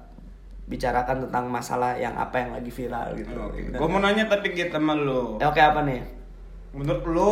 bicarakan 0.66 1.30
tentang 1.30 1.48
masalah 1.48 1.94
yang 1.96 2.12
apa 2.18 2.36
yang 2.42 2.50
lagi 2.52 2.68
viral 2.68 3.14
gitu. 3.16 3.32
Dan- 3.72 3.78
Gue 3.80 3.88
mau 3.88 4.02
nanya 4.02 4.28
tapi 4.28 4.52
gitu 4.52 4.68
sama 4.68 4.92
lu. 4.98 5.38
Ya, 5.40 5.48
Oke 5.48 5.62
apa 5.62 5.80
nih? 5.86 6.02
Menurut 6.76 7.02
lu 7.08 7.28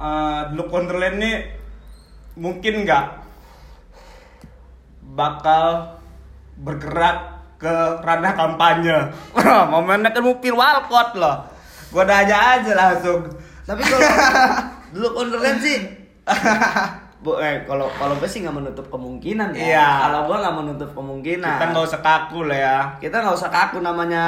eh, 0.00 0.42
Wonderland 0.72 1.16
nih 1.20 1.36
mungkin 2.40 2.88
nggak 2.88 3.06
bakal 5.12 5.98
bergerak 6.56 7.39
ke 7.60 7.74
ranah 8.00 8.32
kampanye. 8.32 8.96
Momennya 9.72 10.16
mau 10.24 10.40
pil 10.40 10.56
walcott 10.56 11.20
loh. 11.20 11.44
Gua 11.92 12.08
nanya 12.08 12.56
aja 12.56 12.72
langsung. 12.72 13.28
Tapi 13.68 13.82
kalau 13.84 14.08
dulu 14.96 15.08
Wonderland 15.14 15.62
sih 15.62 15.78
Bu, 17.20 17.36
eh, 17.36 17.68
kalau 17.68 17.84
kalau 18.00 18.16
gue 18.16 18.24
sih 18.24 18.40
nggak 18.40 18.56
menutup 18.56 18.88
kemungkinan 18.88 19.52
ya. 19.52 19.60
Iya. 19.60 19.88
Kalau 20.08 20.20
gue 20.24 20.36
nggak 20.40 20.56
menutup 20.56 20.90
kemungkinan. 20.96 21.52
Kita 21.60 21.66
nggak 21.68 21.86
usah 21.92 22.00
kaku 22.00 22.40
lah 22.48 22.56
ya. 22.56 22.78
kita 22.96 23.16
nggak 23.20 23.36
usah 23.36 23.50
kaku 23.52 23.84
namanya 23.84 24.24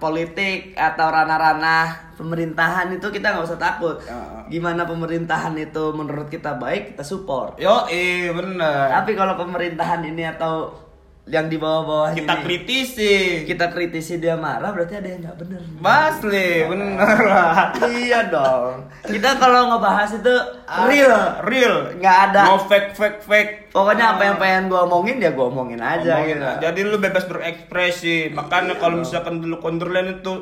politik 0.00 0.72
atau 0.72 1.12
ranah-ranah 1.12 2.16
pemerintahan 2.16 2.88
itu 2.88 3.04
kita 3.12 3.36
nggak 3.36 3.52
usah 3.52 3.60
takut. 3.60 4.00
Ya. 4.08 4.48
Gimana 4.48 4.88
pemerintahan 4.88 5.52
itu 5.60 5.92
menurut 5.92 6.32
kita 6.32 6.56
baik 6.56 6.96
kita 6.96 7.04
support. 7.04 7.60
Yo, 7.60 7.84
eh 7.92 8.32
bener. 8.32 8.88
Tapi 8.88 9.12
kalau 9.12 9.36
pemerintahan 9.36 10.00
ini 10.00 10.24
atau 10.32 10.72
yang 11.22 11.46
di 11.46 11.54
bawah-bawah 11.54 12.18
Kita 12.18 12.34
ini 12.34 12.42
kritisi. 12.42 13.46
kita 13.46 13.70
kritisi 13.70 14.18
dia 14.18 14.34
marah 14.34 14.74
berarti 14.74 14.98
ada 14.98 15.06
yang 15.06 15.22
nggak 15.22 15.36
bener. 15.38 15.62
Basli, 15.78 16.66
bener 16.66 17.18
lah. 17.30 17.70
iya 17.94 18.26
dong. 18.26 18.90
Kita 19.06 19.38
kalau 19.38 19.70
ngebahas 19.70 20.18
itu 20.18 20.34
real, 20.90 21.38
real. 21.46 21.94
nggak 21.94 22.16
ada. 22.26 22.42
No 22.50 22.58
fake 22.66 22.98
fake 22.98 23.20
fake. 23.22 23.52
Pokoknya 23.70 24.18
apa 24.18 24.22
yang 24.26 24.36
pengen 24.42 24.62
gue 24.66 24.80
omongin 24.82 25.22
ya 25.22 25.30
gue 25.30 25.46
omongin 25.46 25.78
aja 25.78 26.18
Ngomongin 26.18 26.42
gitu. 26.42 26.50
Jadi 26.58 26.80
lu 26.90 26.96
bebas 26.98 27.24
berekspresi. 27.30 28.34
Makanya 28.34 28.82
kalau 28.82 28.98
misalkan 28.98 29.38
dulu 29.38 29.62
Wonderland 29.62 30.18
itu 30.26 30.34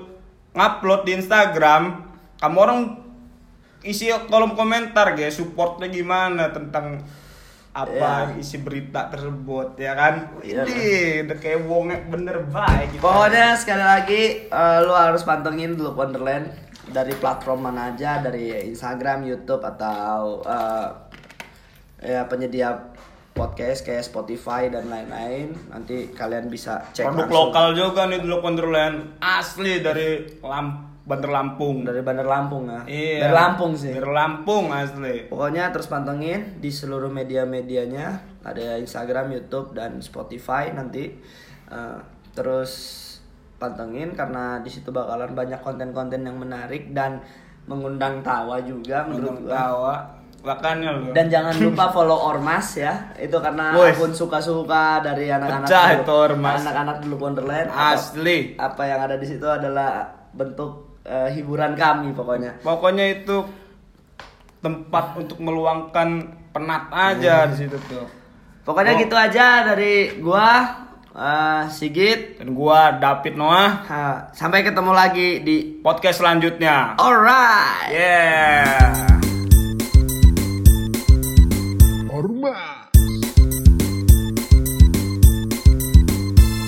ngupload 0.57 1.05
di 1.05 1.13
Instagram, 1.21 2.09
kamu 2.41 2.57
orang 2.57 2.81
isi 3.85 4.09
kolom 4.33 4.57
komentar 4.57 5.13
guys, 5.13 5.37
supportnya 5.37 5.93
gimana 5.93 6.49
tentang 6.57 7.05
apa 7.71 8.35
isi 8.35 8.59
berita 8.59 9.07
tersebut 9.07 9.79
ya 9.79 9.95
kan? 9.95 10.35
Iya. 10.43 10.67
Ini 10.67 10.91
udah 11.27 11.39
kayak 11.39 11.61
wongnya 11.71 11.99
bener 12.11 12.37
baik 12.51 12.99
gitu. 12.99 13.03
Pokoknya 13.07 13.55
sekali 13.55 13.85
lagi 13.85 14.23
eh, 14.51 14.79
lu 14.83 14.91
harus 14.91 15.23
pantengin 15.23 15.79
dulu 15.79 15.95
Wonderland 15.95 16.51
dari 16.91 17.15
platform 17.15 17.71
mana 17.71 17.95
aja 17.95 18.19
dari 18.19 18.51
Instagram, 18.67 19.23
YouTube 19.23 19.63
atau 19.63 20.43
eh, 20.43 20.89
ya 22.11 22.27
penyedia 22.27 22.91
podcast 23.31 23.87
kayak 23.87 24.03
Spotify 24.03 24.67
dan 24.67 24.91
lain-lain. 24.91 25.55
Nanti 25.71 26.11
kalian 26.11 26.51
bisa 26.51 26.91
cek 26.91 27.07
produk 27.07 27.23
langsung. 27.23 27.39
lokal 27.55 27.67
juga 27.79 28.03
nih 28.11 28.19
dulu 28.19 28.37
Wonderland 28.43 29.23
asli 29.23 29.79
dari 29.79 30.27
Lam 30.43 30.90
Bandar 31.11 31.31
Lampung. 31.33 31.83
dari 31.83 32.01
Bandar 32.01 32.25
Lampung 32.25 32.65
ya. 32.65 32.81
Iya. 32.87 33.19
Dari 33.21 33.35
Lampung 33.35 33.73
sih. 33.75 33.91
Dari 33.91 34.07
Lampung 34.09 34.71
asli. 34.71 35.27
Pokoknya 35.27 35.69
terus 35.69 35.87
pantengin 35.87 36.41
di 36.57 36.71
seluruh 36.71 37.11
media-medianya 37.11 38.07
ada 38.41 38.79
Instagram, 38.79 39.35
YouTube 39.35 39.75
dan 39.75 39.99
Spotify 39.99 40.71
nanti 40.71 41.19
Eh, 41.67 41.99
terus 42.33 42.99
pantengin 43.57 44.11
karena 44.11 44.59
di 44.59 44.67
situ 44.67 44.91
bakalan 44.91 45.31
banyak 45.31 45.61
konten-konten 45.61 46.19
yang 46.21 46.35
menarik 46.35 46.91
dan 46.91 47.23
mengundang 47.65 48.19
tawa 48.21 48.59
juga 48.61 49.07
menurut 49.07 49.39
gua. 49.41 49.55
tawa. 49.55 49.95
Makanya 50.43 50.91
lu. 50.91 51.13
Dan 51.13 51.29
jangan 51.29 51.55
lupa 51.63 51.87
follow 51.89 52.19
Ormas 52.27 52.75
ya. 52.75 52.91
Itu 53.15 53.39
karena 53.39 53.71
Wes. 53.73 53.95
akun 53.95 54.11
suka-suka 54.11 54.99
dari 54.99 55.31
anak-anak 55.31 55.69
dulu-. 55.95 56.03
Anak-anak 56.59 56.97
dulu 56.99 57.15
Wonderland. 57.21 57.69
Apa- 57.69 57.95
Asli. 57.95 58.59
Apa 58.59 58.83
yang 58.83 59.01
ada 59.01 59.15
di 59.15 59.27
situ 59.29 59.47
adalah 59.47 60.03
bentuk 60.33 60.90
eh, 61.03 61.29
hiburan 61.35 61.73
kami 61.75 62.13
pokoknya. 62.13 62.61
Pokoknya 62.61 63.07
itu 63.13 63.45
tempat 64.61 65.17
untuk 65.17 65.41
meluangkan 65.41 66.09
penat 66.53 66.93
aja 66.93 67.49
di 67.49 67.57
situ 67.57 67.77
tuh. 67.87 68.07
Pokoknya 68.61 68.93
Oh. 68.93 69.01
gitu 69.01 69.17
aja 69.17 69.47
dari 69.65 70.21
gua 70.21 70.49
eh, 71.11 71.63
Sigit. 71.69 72.39
Dan 72.39 72.55
gua 72.55 72.95
David 72.95 73.35
Noah 73.35 73.71
Ha, 73.83 74.03
sampai 74.31 74.63
ketemu 74.63 74.93
lagi 74.93 75.41
di 75.41 75.57
podcast 75.81 76.21
selanjutnya. 76.21 76.95
Alright. 77.01 77.91
Yeah. 77.91 79.09
Ormas. 82.13 82.87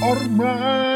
Ormas. 0.03 0.92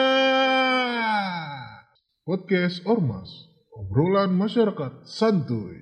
Podcast 2.27 2.83
Ormas. 2.91 3.31
Obrolan 3.71 4.35
masyarakat 4.35 5.07
santuy. 5.07 5.79